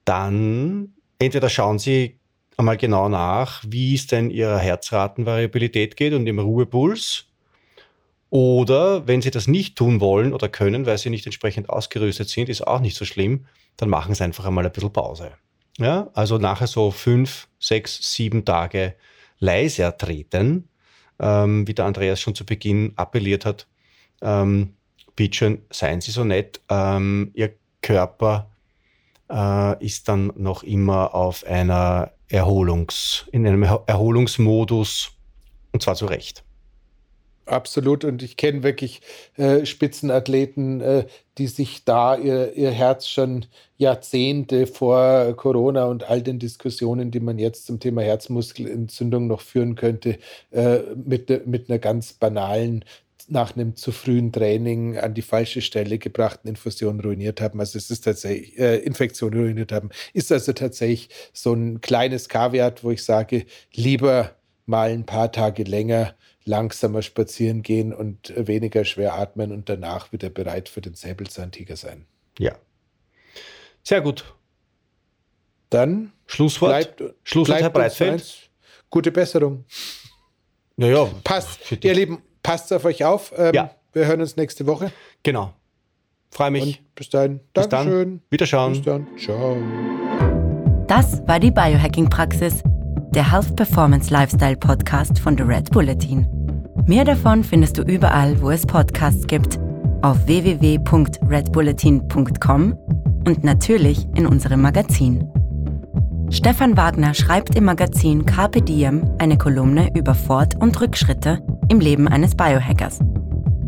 [0.05, 2.19] dann entweder schauen Sie
[2.57, 7.25] einmal genau nach, wie es denn Ihrer Herzratenvariabilität geht und im Ruhepuls.
[8.29, 12.49] Oder wenn Sie das nicht tun wollen oder können, weil Sie nicht entsprechend ausgerüstet sind,
[12.49, 13.45] ist auch nicht so schlimm,
[13.77, 15.33] dann machen Sie einfach einmal ein bisschen Pause.
[15.77, 18.95] Ja, also nachher so fünf, sechs, sieben Tage
[19.39, 20.69] leiser treten
[21.21, 23.67] ähm, wie der Andreas schon zu Beginn appelliert hat,
[24.21, 24.73] ähm,
[25.15, 28.51] bitte seien Sie so nett, ähm, Ihr Körper
[29.29, 35.11] äh, ist dann noch immer auf einer Erholungs, in einem Erholungsmodus
[35.71, 36.43] und zwar zu Recht.
[37.51, 38.05] Absolut.
[38.05, 39.01] Und ich kenne wirklich
[39.35, 41.05] äh, Spitzenathleten, äh,
[41.37, 43.45] die sich da ihr, ihr Herz schon
[43.77, 49.75] Jahrzehnte vor Corona und all den Diskussionen, die man jetzt zum Thema Herzmuskelentzündung noch führen
[49.75, 50.17] könnte,
[50.51, 52.85] äh, mit, mit einer ganz banalen
[53.27, 57.59] nach einem zu frühen Training an die falsche Stelle gebrachten Infusion ruiniert haben.
[57.59, 59.89] Also es ist tatsächlich äh, Infektion ruiniert haben.
[60.13, 64.31] Ist also tatsächlich so ein kleines Kaviat, wo ich sage, lieber
[64.65, 66.15] mal ein paar Tage länger
[66.45, 72.05] langsamer spazieren gehen und weniger schwer atmen und danach wieder bereit für den Säbelzahntiger sein.
[72.39, 72.55] Ja.
[73.83, 74.35] Sehr gut.
[75.69, 76.97] Dann Schlusswort.
[76.97, 78.49] Bleibt, Schlusswort, bleibt Herr Breitfeld.
[78.89, 79.65] Gute Besserung.
[80.75, 81.09] Naja.
[81.23, 81.59] Passt.
[81.83, 83.33] Ihr Lieben, passt auf euch auf.
[83.37, 83.75] Ähm, ja.
[83.93, 84.91] Wir hören uns nächste Woche.
[85.23, 85.53] Genau.
[86.29, 86.63] Freue mich.
[86.79, 87.39] Und bis dahin.
[87.53, 88.09] Bis Dankeschön.
[88.09, 88.21] Dann.
[88.29, 88.73] Wiederschauen.
[88.73, 89.07] Bis dann.
[89.17, 89.57] Ciao.
[90.87, 92.63] Das war die Biohacking-Praxis
[93.13, 96.25] der Health Performance Lifestyle Podcast von The Red Bulletin.
[96.85, 99.59] Mehr davon findest du überall, wo es Podcasts gibt,
[100.01, 102.77] auf www.redbulletin.com
[103.27, 105.29] und natürlich in unserem Magazin.
[106.29, 112.07] Stefan Wagner schreibt im Magazin Carpe Diem eine Kolumne über Fort- und Rückschritte im Leben
[112.07, 112.99] eines Biohackers.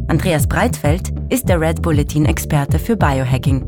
[0.08, 3.66] Andreas Breitfeld ist der Red Bulletin-Experte für Biohacking.